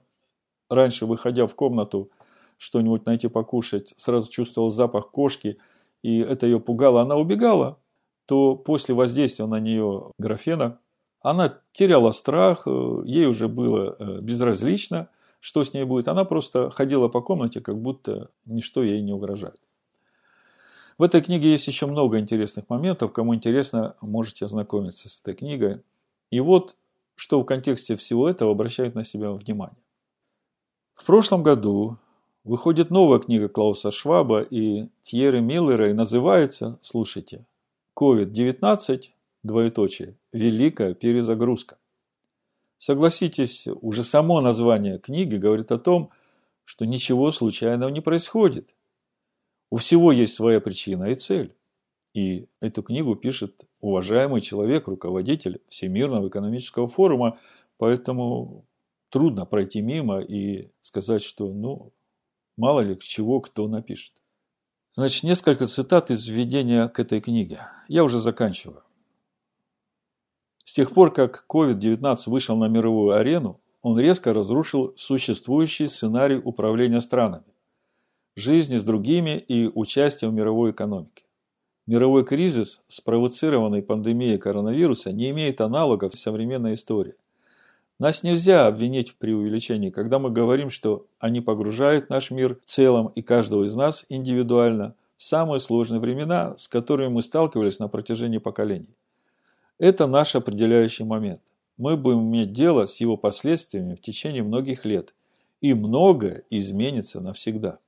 раньше, 0.70 1.06
выходя 1.06 1.46
в 1.48 1.56
комнату, 1.56 2.10
что-нибудь 2.58 3.06
найти 3.06 3.28
покушать, 3.28 3.94
сразу 3.98 4.30
чувствовала 4.30 4.72
запах 4.72 5.12
кошки, 5.12 5.58
и 6.02 6.20
это 6.20 6.46
ее 6.46 6.60
пугало, 6.60 7.02
она 7.02 7.16
убегала, 7.16 7.80
то 8.26 8.56
после 8.56 8.96
воздействия 8.96 9.46
на 9.46 9.60
нее 9.60 10.12
графена 10.18 10.80
она 11.22 11.60
теряла 11.74 12.12
страх, 12.12 12.68
э, 12.68 13.02
ей 13.06 13.26
уже 13.26 13.48
было 13.48 13.96
э, 13.98 14.22
безразлично, 14.22 15.10
что 15.40 15.64
с 15.64 15.74
ней 15.74 15.84
будет. 15.84 16.08
Она 16.08 16.24
просто 16.24 16.70
ходила 16.70 17.08
по 17.08 17.22
комнате, 17.22 17.62
как 17.62 17.82
будто 17.82 18.30
ничто 18.46 18.84
ей 18.84 19.02
не 19.02 19.12
угрожает. 19.12 19.60
В 20.98 21.04
этой 21.04 21.22
книге 21.22 21.52
есть 21.52 21.68
еще 21.68 21.88
много 21.88 22.20
интересных 22.20 22.70
моментов. 22.70 23.12
Кому 23.12 23.36
интересно, 23.36 23.96
можете 24.02 24.46
ознакомиться 24.46 25.10
с 25.10 25.20
этой 25.20 25.34
книгой. 25.34 25.82
И 26.32 26.40
вот, 26.40 26.78
что 27.16 27.42
в 27.42 27.46
контексте 27.46 27.96
всего 27.98 28.30
этого 28.30 28.52
обращает 28.52 28.96
на 28.96 29.04
себя 29.04 29.32
внимание. 29.32 29.78
В 30.94 31.06
прошлом 31.06 31.44
году 31.44 31.98
выходит 32.46 32.92
новая 32.92 33.20
книга 33.20 33.50
Клауса 33.50 33.92
Шваба 33.92 34.42
и 34.42 34.88
Тьеры 35.02 35.42
Миллера 35.42 35.90
и 35.90 35.94
называется, 35.94 36.80
слушайте, 36.82 37.46
COVID-19, 37.98 39.02
двоеточие, 39.44 40.18
великая 40.32 40.94
перезагрузка. 40.94 41.78
Согласитесь, 42.78 43.68
уже 43.82 44.04
само 44.04 44.40
название 44.40 45.00
книги 45.00 45.36
говорит 45.36 45.72
о 45.72 45.80
том, 45.80 46.12
что 46.64 46.86
ничего 46.86 47.32
случайного 47.32 47.90
не 47.90 48.02
происходит. 48.02 48.75
У 49.70 49.78
всего 49.78 50.12
есть 50.12 50.36
своя 50.36 50.62
причина 50.62 51.06
и 51.06 51.16
цель. 51.16 51.56
И 52.14 52.48
эту 52.62 52.82
книгу 52.82 53.16
пишет 53.16 53.66
уважаемый 53.82 54.42
человек, 54.42 54.88
руководитель 54.88 55.62
Всемирного 55.68 56.30
экономического 56.30 56.88
форума, 56.88 57.38
поэтому 57.78 58.66
трудно 59.10 59.46
пройти 59.46 59.82
мимо 59.82 60.22
и 60.22 60.70
сказать, 60.82 61.24
что 61.24 61.52
ну, 61.52 61.92
мало 62.58 62.82
ли 62.82 62.98
чего 63.00 63.42
кто 63.42 63.68
напишет. 63.68 64.14
Значит, 64.92 65.24
несколько 65.24 65.68
цитат 65.68 66.10
из 66.10 66.26
введения 66.28 66.88
к 66.88 67.00
этой 67.02 67.20
книге. 67.20 67.68
Я 67.90 68.06
уже 68.06 68.20
заканчиваю. 68.20 68.82
С 70.64 70.72
тех 70.72 70.92
пор, 70.94 71.12
как 71.12 71.46
COVID-19 71.50 72.18
вышел 72.28 72.56
на 72.56 72.70
мировую 72.70 73.12
арену, 73.12 73.60
он 73.82 74.00
резко 74.00 74.34
разрушил 74.34 74.96
существующий 74.96 75.88
сценарий 75.88 76.38
управления 76.38 77.02
странами 77.02 77.55
жизни 78.36 78.78
с 78.78 78.84
другими 78.84 79.38
и 79.38 79.70
участия 79.74 80.28
в 80.28 80.34
мировой 80.34 80.72
экономике. 80.72 81.24
Мировой 81.88 82.26
кризис, 82.26 82.82
спровоцированный 82.88 83.82
пандемией 83.82 84.38
коронавируса, 84.38 85.12
не 85.12 85.30
имеет 85.30 85.62
аналогов 85.62 86.14
в 86.14 86.20
современной 86.20 86.74
истории. 86.74 87.16
Нас 87.98 88.24
нельзя 88.24 88.68
обвинить 88.68 89.12
в 89.12 89.16
преувеличении, 89.16 89.90
когда 89.90 90.20
мы 90.20 90.30
говорим, 90.30 90.70
что 90.70 91.06
они 91.20 91.40
погружают 91.40 92.10
наш 92.10 92.30
мир 92.30 92.60
в 92.60 92.66
целом 92.66 93.08
и 93.08 93.22
каждого 93.22 93.64
из 93.64 93.74
нас 93.74 94.06
индивидуально 94.10 94.96
в 95.16 95.24
самые 95.24 95.62
сложные 95.62 96.02
времена, 96.02 96.58
с 96.58 96.68
которыми 96.68 97.14
мы 97.14 97.22
сталкивались 97.22 97.80
на 97.80 97.88
протяжении 97.88 98.40
поколений. 98.40 98.94
Это 99.78 100.08
наш 100.08 100.36
определяющий 100.36 101.06
момент. 101.06 101.42
Мы 101.78 101.96
будем 101.96 102.22
иметь 102.22 102.52
дело 102.52 102.86
с 102.86 103.00
его 103.00 103.16
последствиями 103.16 103.96
в 103.96 104.02
течение 104.02 104.44
многих 104.44 104.84
лет, 104.84 105.14
и 105.62 105.74
многое 105.74 106.44
изменится 106.50 107.22
навсегда. 107.22 107.80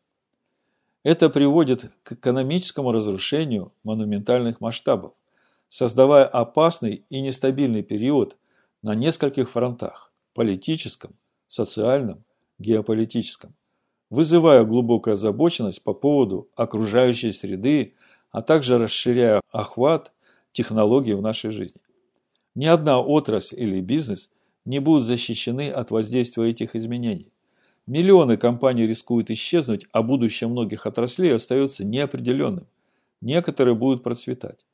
Это 1.08 1.30
приводит 1.30 1.90
к 2.04 2.12
экономическому 2.12 2.92
разрушению 2.92 3.72
монументальных 3.86 4.60
масштабов, 4.60 5.14
создавая 5.70 6.26
опасный 6.26 7.06
и 7.08 7.22
нестабильный 7.22 7.82
период 7.82 8.36
на 8.82 8.94
нескольких 8.94 9.50
фронтах– 9.50 10.12
политическом, 10.34 11.16
социальном, 11.48 12.26
геополитическом, 12.60 13.56
вызывая 14.10 14.66
глубокую 14.66 15.14
озабоченность 15.14 15.82
по 15.82 15.94
поводу 15.94 16.50
окружающей 16.58 17.32
среды, 17.32 17.94
а 18.32 18.42
также 18.42 18.78
расширяя 18.78 19.40
охват 19.54 20.12
технологий 20.52 21.14
в 21.14 21.22
нашей 21.22 21.52
жизни. 21.52 21.80
Ни 22.54 22.66
одна 22.66 23.00
отрасль 23.00 23.58
или 23.58 23.80
бизнес 23.80 24.30
не 24.66 24.80
будут 24.80 25.06
защищены 25.06 25.72
от 25.72 25.90
воздействия 25.90 26.50
этих 26.50 26.76
изменений. 26.76 27.32
Миллионы 27.88 28.36
компаний 28.36 28.86
рискуют 28.86 29.32
исчезнуть, 29.32 29.86
а 29.94 30.04
будущее 30.04 30.50
многих 30.50 30.86
отраслей 30.86 31.34
остается 31.34 31.86
неопределенным. 31.86 32.68
Некоторые 33.22 33.76
будут 33.76 34.04
процветать. 34.04 34.66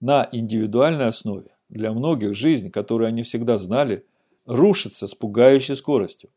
На 0.00 0.26
индивидуальной 0.32 1.06
основе 1.06 1.50
для 1.68 1.92
многих 1.92 2.34
жизнь, 2.34 2.70
которую 2.70 3.08
они 3.08 3.24
всегда 3.24 3.58
знали, 3.58 4.06
рушится 4.46 5.06
с 5.06 5.14
пугающей 5.14 5.76
скоростью. 5.76 6.30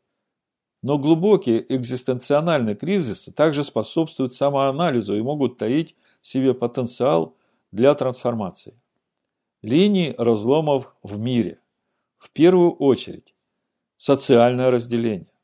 Но 0.84 0.98
глубокие 0.98 1.66
экзистенциональные 1.74 2.76
кризисы 2.76 3.32
также 3.32 3.64
способствуют 3.64 4.34
самоанализу 4.34 5.16
и 5.16 5.22
могут 5.22 5.58
таить 5.58 5.96
в 6.22 6.28
себе 6.28 6.54
потенциал 6.54 7.38
для 7.72 7.94
трансформации. 7.94 8.78
Линии 9.62 10.14
разломов 10.18 10.96
в 11.02 11.18
мире. 11.18 11.60
В 12.18 12.30
первую 12.30 12.72
очередь 12.72 13.34
социальное 13.96 14.70
разделение, 14.70 15.35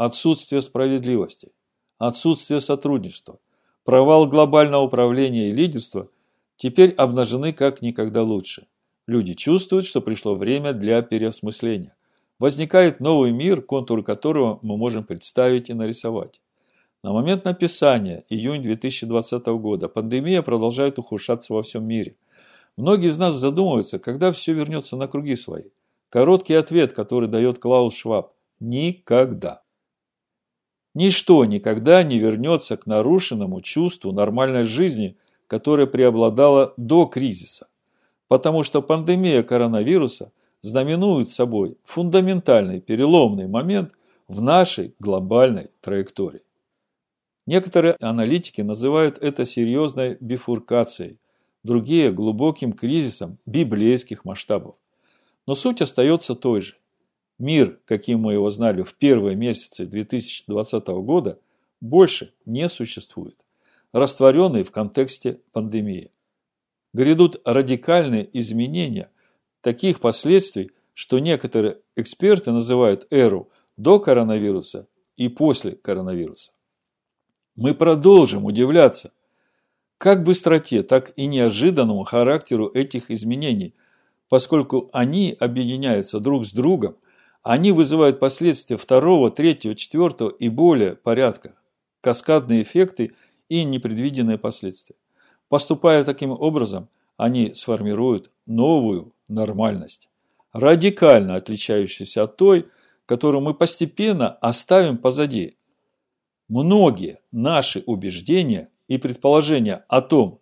отсутствие 0.00 0.62
справедливости, 0.62 1.52
отсутствие 1.98 2.60
сотрудничества, 2.60 3.38
провал 3.84 4.26
глобального 4.26 4.80
управления 4.80 5.50
и 5.50 5.52
лидерства 5.52 6.08
теперь 6.56 6.92
обнажены 6.92 7.52
как 7.52 7.82
никогда 7.82 8.22
лучше. 8.22 8.66
Люди 9.06 9.34
чувствуют, 9.34 9.84
что 9.84 10.00
пришло 10.00 10.34
время 10.34 10.72
для 10.72 11.02
переосмысления. 11.02 11.94
Возникает 12.38 13.00
новый 13.00 13.32
мир, 13.32 13.60
контур 13.60 14.02
которого 14.02 14.58
мы 14.62 14.78
можем 14.78 15.04
представить 15.04 15.68
и 15.68 15.74
нарисовать. 15.74 16.40
На 17.02 17.12
момент 17.12 17.44
написания, 17.44 18.24
июнь 18.30 18.62
2020 18.62 19.46
года, 19.58 19.90
пандемия 19.90 20.40
продолжает 20.40 20.98
ухудшаться 20.98 21.52
во 21.52 21.62
всем 21.62 21.84
мире. 21.86 22.16
Многие 22.78 23.08
из 23.08 23.18
нас 23.18 23.34
задумываются, 23.34 23.98
когда 23.98 24.32
все 24.32 24.54
вернется 24.54 24.96
на 24.96 25.08
круги 25.08 25.36
свои. 25.36 25.64
Короткий 26.08 26.54
ответ, 26.54 26.94
который 26.94 27.28
дает 27.28 27.58
Клаус 27.58 27.94
Шваб– 27.94 28.32
никогда. 28.60 29.62
Ничто 30.94 31.44
никогда 31.44 32.02
не 32.02 32.18
вернется 32.18 32.76
к 32.76 32.86
нарушенному 32.86 33.60
чувству 33.60 34.12
нормальной 34.12 34.64
жизни, 34.64 35.16
которая 35.46 35.86
преобладала 35.86 36.74
до 36.76 37.06
кризиса. 37.06 37.68
Потому 38.28 38.64
что 38.64 38.82
пандемия 38.82 39.42
коронавируса 39.42 40.32
знаменует 40.62 41.28
собой 41.28 41.78
фундаментальный 41.84 42.80
переломный 42.80 43.46
момент 43.46 43.92
в 44.28 44.42
нашей 44.42 44.94
глобальной 44.98 45.70
траектории. 45.80 46.42
Некоторые 47.46 47.96
аналитики 48.00 48.60
называют 48.60 49.18
это 49.18 49.44
серьезной 49.44 50.16
бифуркацией, 50.20 51.18
другие– 51.64 52.12
глубоким 52.12 52.72
кризисом 52.72 53.38
библейских 53.46 54.24
масштабов. 54.24 54.76
Но 55.46 55.54
суть 55.54 55.82
остается 55.82 56.34
той 56.34 56.60
же. 56.60 56.76
Мир, 57.40 57.80
каким 57.86 58.20
мы 58.20 58.34
его 58.34 58.50
знали 58.50 58.82
в 58.82 58.94
первые 58.96 59.34
месяцы 59.34 59.86
2020 59.86 60.86
года, 60.88 61.40
больше 61.80 62.34
не 62.44 62.68
существует, 62.68 63.34
растворенный 63.92 64.62
в 64.62 64.70
контексте 64.70 65.40
пандемии. 65.52 66.12
Грядут 66.92 67.40
радикальные 67.46 68.28
изменения 68.38 69.10
таких 69.62 70.00
последствий, 70.00 70.72
что 70.92 71.18
некоторые 71.18 71.78
эксперты 71.96 72.52
называют 72.52 73.06
эру 73.10 73.48
до 73.78 74.00
коронавируса 74.00 74.86
и 75.16 75.30
после 75.30 75.72
коронавируса. 75.72 76.52
Мы 77.56 77.74
продолжим 77.74 78.44
удивляться 78.44 79.14
как 79.96 80.24
быстроте, 80.24 80.82
так 80.82 81.14
и 81.16 81.24
неожиданному 81.24 82.04
характеру 82.04 82.68
этих 82.68 83.10
изменений, 83.10 83.74
поскольку 84.28 84.90
они 84.92 85.34
объединяются 85.40 86.20
друг 86.20 86.44
с 86.44 86.52
другом– 86.52 86.98
они 87.42 87.72
вызывают 87.72 88.20
последствия 88.20 88.76
второго, 88.76 89.30
третьего, 89.30 89.74
четвертого 89.74 90.30
и 90.30 90.48
более 90.48 90.94
порядка, 90.96 91.54
каскадные 92.00 92.62
эффекты 92.62 93.14
и 93.48 93.64
непредвиденные 93.64 94.38
последствия. 94.38 94.96
Поступая 95.48 96.04
таким 96.04 96.30
образом, 96.30 96.88
они 97.16 97.54
сформируют 97.54 98.30
новую 98.46 99.14
нормальность, 99.28 100.08
радикально 100.52 101.36
отличающуюся 101.36 102.24
от 102.24 102.36
той, 102.36 102.68
которую 103.06 103.42
мы 103.42 103.54
постепенно 103.54 104.30
оставим 104.30 104.98
позади. 104.98 105.56
Многие 106.48 107.20
наши 107.32 107.82
убеждения 107.86 108.68
и 108.86 108.98
предположения 108.98 109.84
о 109.88 110.00
том, 110.00 110.40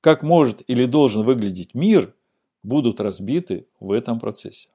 как 0.00 0.22
может 0.22 0.62
или 0.68 0.86
должен 0.86 1.22
выглядеть 1.24 1.74
мир, 1.74 2.14
будут 2.62 3.00
разбиты 3.00 3.66
в 3.80 3.92
этом 3.92 4.18
процессе. 4.20 4.68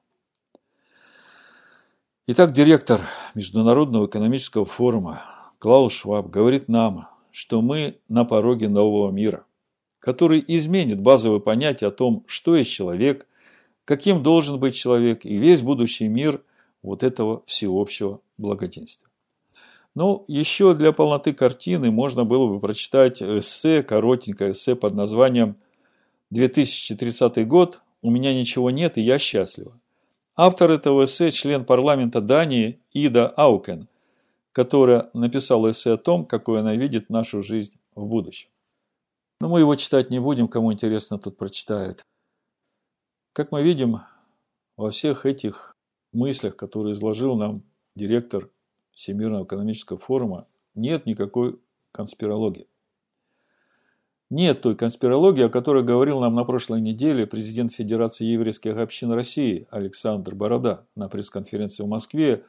Итак, 2.28 2.52
директор 2.52 3.00
Международного 3.34 4.06
экономического 4.06 4.64
форума 4.64 5.22
Клаус 5.58 5.92
Шваб 5.92 6.30
говорит 6.30 6.68
нам, 6.68 7.08
что 7.32 7.60
мы 7.62 7.98
на 8.08 8.24
пороге 8.24 8.68
нового 8.68 9.10
мира, 9.10 9.44
который 9.98 10.42
изменит 10.46 11.00
базовое 11.00 11.40
понятие 11.40 11.88
о 11.88 11.90
том, 11.90 12.24
что 12.28 12.54
есть 12.54 12.70
человек, 12.70 13.26
каким 13.84 14.22
должен 14.22 14.60
быть 14.60 14.76
человек 14.76 15.24
и 15.24 15.36
весь 15.36 15.62
будущий 15.62 16.06
мир 16.06 16.44
вот 16.80 17.02
этого 17.02 17.42
всеобщего 17.46 18.20
благоденствия. 18.38 19.10
Ну, 19.96 20.24
еще 20.28 20.74
для 20.74 20.92
полноты 20.92 21.32
картины 21.32 21.90
можно 21.90 22.24
было 22.24 22.46
бы 22.46 22.60
прочитать 22.60 23.20
эссе, 23.20 23.82
коротенькое 23.82 24.52
эссе 24.52 24.76
под 24.76 24.94
названием 24.94 25.56
«2030 26.32 27.44
год. 27.46 27.80
У 28.00 28.12
меня 28.12 28.32
ничего 28.32 28.70
нет, 28.70 28.96
и 28.96 29.00
я 29.00 29.18
счастлива». 29.18 29.81
Автор 30.34 30.72
этого 30.72 31.04
эссе– 31.04 31.30
член 31.30 31.66
парламента 31.66 32.22
Дании 32.22 32.80
Ида 32.92 33.28
Аукен, 33.28 33.86
которая 34.52 35.10
написала 35.12 35.70
эссе 35.70 35.92
о 35.92 35.96
том, 35.98 36.24
какой 36.24 36.60
она 36.60 36.74
видит 36.74 37.10
нашу 37.10 37.42
жизнь 37.42 37.78
в 37.94 38.06
будущем. 38.06 38.48
Но 39.40 39.50
мы 39.50 39.60
его 39.60 39.74
читать 39.74 40.08
не 40.08 40.20
будем, 40.20 40.48
кому 40.48 40.72
интересно, 40.72 41.18
тут 41.18 41.36
прочитает. 41.36 42.02
Как 43.34 43.52
мы 43.52 43.62
видим, 43.62 43.98
во 44.78 44.90
всех 44.90 45.26
этих 45.26 45.76
мыслях, 46.14 46.56
которые 46.56 46.94
изложил 46.94 47.36
нам 47.36 47.62
директор 47.94 48.50
Всемирного 48.92 49.44
экономического 49.44 49.98
форума, 49.98 50.48
нет 50.74 51.04
никакой 51.04 51.60
конспирологии. 51.92 52.68
Нет 54.32 54.62
той 54.62 54.74
конспирологии, 54.74 55.44
о 55.44 55.50
которой 55.50 55.82
говорил 55.82 56.18
нам 56.18 56.34
на 56.34 56.44
прошлой 56.44 56.80
неделе 56.80 57.26
президент 57.26 57.70
Федерации 57.70 58.24
еврейских 58.24 58.78
общин 58.78 59.12
России 59.12 59.66
Александр 59.68 60.34
Борода 60.34 60.86
на 60.96 61.10
пресс-конференции 61.10 61.82
в 61.82 61.86
Москве, 61.86 62.42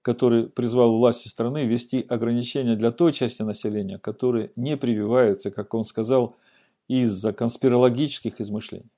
который 0.00 0.48
призвал 0.48 0.96
власти 0.96 1.28
страны 1.28 1.66
ввести 1.66 2.00
ограничения 2.08 2.76
для 2.76 2.90
той 2.90 3.12
части 3.12 3.42
населения, 3.42 3.98
которые 3.98 4.52
не 4.56 4.78
прививаются, 4.78 5.50
как 5.50 5.74
он 5.74 5.84
сказал, 5.84 6.34
из-за 6.88 7.34
конспирологических 7.34 8.40
измышлений. 8.40 8.90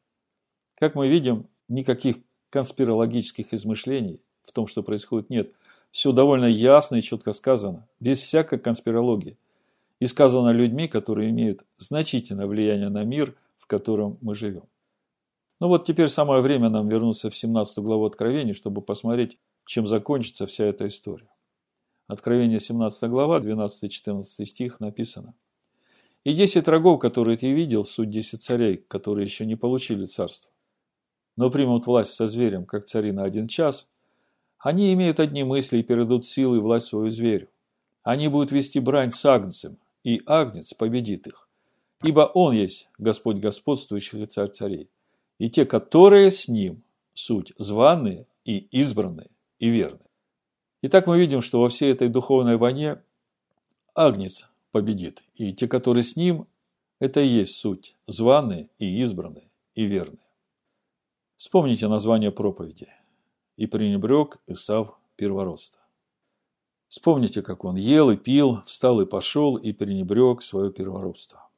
Как 0.76 0.95
мы 0.95 1.09
видим, 1.09 1.49
никаких 1.66 2.18
конспирологических 2.51 3.53
измышлений 3.53 4.22
в 4.43 4.53
том, 4.53 4.68
что 4.68 4.85
происходит, 4.85 5.31
нет. 5.31 5.51
Все 5.91 6.12
довольно 6.12 6.47
ясно 6.47 6.95
и 6.95 7.03
четко 7.03 7.33
сказано, 7.33 7.89
без 7.99 8.20
всякой 8.20 8.61
конспирологии– 8.61 9.37
и 10.01 10.07
сказано 10.07 10.51
людьми, 10.51 10.88
которые 10.88 11.30
имеют 11.30 11.64
значительное 11.76 12.46
влияние 12.46 12.88
на 12.88 13.05
мир, 13.05 13.36
в 13.59 13.66
котором 13.66 14.18
мы 14.20 14.34
живем. 14.34 14.64
Ну 15.61 15.68
вот 15.68 15.84
теперь 15.84 16.09
самое 16.09 16.40
время 16.40 16.70
нам 16.70 16.88
вернуться 16.88 17.28
в 17.28 17.36
17 17.36 17.78
главу 17.78 18.07
Откровения, 18.07 18.55
чтобы 18.55 18.80
посмотреть, 18.80 19.38
чем 19.66 19.86
закончится 19.86 20.46
вся 20.46 20.64
эта 20.64 20.86
история. 20.86 21.28
Откровение 22.09 22.59
17 22.59 23.11
глава, 23.11 23.38
12-14 23.38 24.24
стих 24.24 24.80
написано. 24.80 25.34
«И 26.24 26.34
десять 26.34 26.66
рогов, 26.66 26.98
которые 26.98 27.36
ты 27.36 27.53
видел, 27.53 27.84
суть 27.84 28.11
десять 28.11 28.42
царей, 28.42 28.78
которые 28.88 29.24
еще 29.24 29.46
не 29.46 29.55
получили 29.55 30.07
царство, 30.07 30.51
но 31.36 31.51
примут 31.51 31.86
власть 31.86 32.12
со 32.12 32.26
зверем, 32.26 32.66
как 32.66 32.84
цари 32.84 33.12
на 33.12 33.24
один 33.24 33.48
час, 33.48 33.86
они 34.59 34.92
имеют 34.92 35.20
одни 35.20 35.44
мысли 35.44 35.78
и 35.78 35.82
передадут 35.82 36.26
силы 36.26 36.59
и 36.59 36.61
власть 36.61 36.86
свою 36.86 37.11
зверю. 37.11 37.48
Они 38.03 38.28
будут 38.28 38.51
вести 38.51 38.80
брань 38.80 39.11
с 39.11 39.24
агнцем, 39.24 39.78
и 40.05 40.22
Агнец 40.26 40.74
победит 40.74 41.26
их. 41.26 41.48
Ибо 42.03 42.30
Он 42.34 42.55
есть 42.55 42.88
Господь 42.98 43.36
господствующих 43.36 44.14
и 44.20 44.26
Царь 44.26 44.51
царей. 44.51 44.90
И 45.38 45.51
те, 45.51 45.66
которые 45.66 46.30
с 46.30 46.48
Ним, 46.48 46.82
суть 47.12 47.53
званые 47.59 48.26
и 48.44 48.59
избранные 48.80 49.30
и 49.59 49.68
верные. 49.68 50.09
Итак, 50.82 51.07
мы 51.07 51.18
видим, 51.18 51.42
что 51.42 51.61
во 51.61 51.68
всей 51.68 51.92
этой 51.92 52.09
духовной 52.09 52.57
войне 52.57 53.03
Агнец 53.94 54.48
победит. 54.70 55.22
И 55.34 55.53
те, 55.53 55.68
которые 55.68 56.05
с 56.05 56.16
Ним, 56.16 56.46
это 56.98 57.20
и 57.20 57.26
есть 57.26 57.57
суть 57.57 57.96
званые 58.07 58.70
и 58.78 59.01
избранные 59.03 59.51
и 59.74 59.84
верные. 59.84 60.26
Вспомните 61.36 61.88
название 61.88 62.32
проповеди. 62.32 62.88
«И 63.57 63.66
пренебрег 63.66 64.38
Исав 64.46 64.98
первородство». 65.16 65.80
Вспомните, 66.91 67.41
как 67.41 67.64
он 67.64 67.76
ел 67.76 68.11
и 68.11 68.16
пил, 68.16 68.62
встал 68.62 69.01
и 69.01 69.07
пошел, 69.07 69.57
и 69.57 69.72
пренебрег 69.72 70.43
свое 70.43 70.72
первородство. 70.72 71.49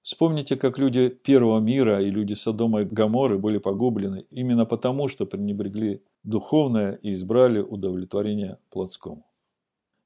Вспомните, 0.00 0.56
как 0.56 0.78
люди 0.78 1.10
первого 1.10 1.60
мира 1.60 2.00
и 2.00 2.10
люди 2.10 2.32
Содома 2.32 2.80
и 2.80 2.84
Гаморы 2.86 3.38
были 3.38 3.58
погублены 3.58 4.24
именно 4.30 4.64
потому, 4.64 5.08
что 5.08 5.26
пренебрегли 5.26 6.02
духовное 6.22 6.94
и 7.02 7.12
избрали 7.12 7.58
удовлетворение 7.58 8.58
плотскому. 8.70 9.26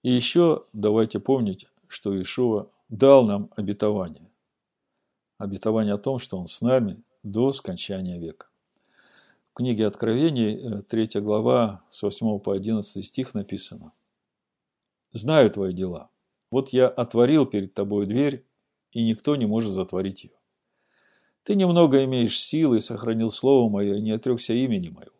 И 0.02 0.10
еще 0.10 0.64
давайте 0.72 1.20
помнить, 1.20 1.68
что 1.86 2.12
Иешуа 2.12 2.68
дал 2.88 3.24
нам 3.24 3.50
обетование. 3.54 4.32
Обетование 5.36 5.94
о 5.94 5.98
том, 5.98 6.18
что 6.18 6.38
Он 6.38 6.48
с 6.48 6.60
нами 6.60 7.04
до 7.22 7.52
скончания 7.52 8.18
века. 8.18 8.48
В 9.52 9.54
книге 9.54 9.86
Откровений, 9.86 10.82
3 10.82 11.08
э, 11.14 11.20
глава, 11.20 11.84
с 11.88 12.02
8 12.02 12.40
по 12.40 12.50
11 12.50 13.04
стих 13.04 13.34
написано. 13.34 13.92
Знаю 15.12 15.50
твои 15.50 15.72
дела. 15.72 16.11
Вот 16.50 16.70
я 16.70 16.88
отворил 16.88 17.46
перед 17.46 17.74
тобой 17.74 18.06
дверь, 18.06 18.46
и 18.92 19.04
никто 19.04 19.36
не 19.36 19.46
может 19.46 19.72
затворить 19.72 20.24
ее. 20.24 20.32
Ты 21.42 21.54
немного 21.54 22.04
имеешь 22.04 22.38
силы, 22.38 22.80
сохранил 22.80 23.30
слово 23.30 23.70
мое 23.70 23.96
и 23.96 24.00
не 24.00 24.12
отрекся 24.12 24.52
имени 24.52 24.88
моего. 24.88 25.12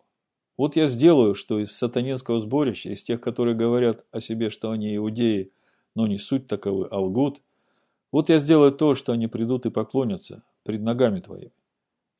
Вот 0.57 0.75
я 0.77 0.89
сделаю, 0.89 1.35
что 1.35 1.61
из 1.61 1.73
сатанинского 1.73 2.41
сборища, 2.41 2.91
из 2.91 3.03
тех, 3.03 3.21
которые 3.21 3.55
говорят 3.55 4.05
о 4.11 4.21
себе, 4.21 4.51
что 4.51 4.71
они 4.71 4.97
иудеи, 4.97 5.53
но 5.95 6.07
не 6.07 6.19
суть 6.19 6.47
таковы, 6.49 6.89
а 6.91 7.01
лгут, 7.01 7.41
вот 8.11 8.29
я 8.29 8.39
сделаю 8.39 8.73
то, 8.73 8.95
что 8.95 9.13
они 9.13 9.29
придут 9.29 9.67
и 9.67 9.71
поклонятся 9.71 10.43
пред 10.65 10.83
ногами 10.83 11.21
твоими, 11.21 11.53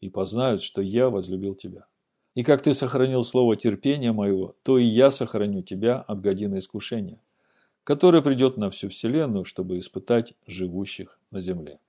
и 0.01 0.11
познают, 0.11 0.63
что 0.63 0.81
я 0.81 1.11
возлюбил 1.11 1.55
тебя. 1.55 1.87
И 2.35 2.45
как 2.45 2.63
ты 2.63 2.75
сохранил 2.75 3.25
слово 3.25 3.57
терпения 3.57 4.13
моего, 4.13 4.55
то 4.63 4.79
и 4.79 4.85
я 4.85 5.11
сохраню 5.11 5.63
тебя 5.63 6.01
от 6.01 6.21
годины 6.21 6.59
искушения, 6.61 7.21
которое 7.89 8.21
придет 8.21 8.59
на 8.59 8.69
всю 8.69 8.91
вселенную, 8.91 9.47
чтобы 9.47 9.79
испытать 9.79 10.35
живущих 10.47 11.19
на 11.31 11.41
земле. 11.41 11.81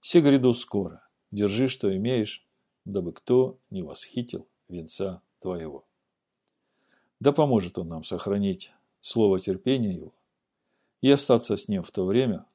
Все 0.00 0.22
гряду 0.22 0.54
скоро, 0.54 1.06
держи, 1.30 1.68
что 1.68 1.94
имеешь, 1.94 2.48
дабы 2.86 3.12
кто 3.12 3.60
не 3.68 3.82
восхитил 3.82 4.48
венца 4.70 5.20
твоего. 5.40 5.86
Да 7.20 7.32
поможет 7.32 7.76
он 7.76 7.88
нам 7.88 8.04
сохранить 8.04 8.72
слово 9.00 9.38
терпения 9.38 9.92
его 9.92 10.14
и 11.02 11.10
остаться 11.10 11.56
с 11.56 11.68
ним 11.68 11.82
в 11.82 11.90
то 11.90 12.06
время, 12.06 12.46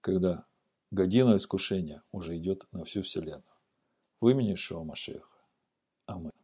когда 0.00 0.46
година 0.92 1.36
искушения 1.36 2.04
уже 2.12 2.36
идет 2.36 2.68
на 2.70 2.84
всю 2.84 3.02
вселенную. 3.02 3.42
В 4.20 4.28
имени 4.28 4.54
Шоу 4.54 4.84
Машеха. 4.84 5.34
Аминь. 6.06 6.43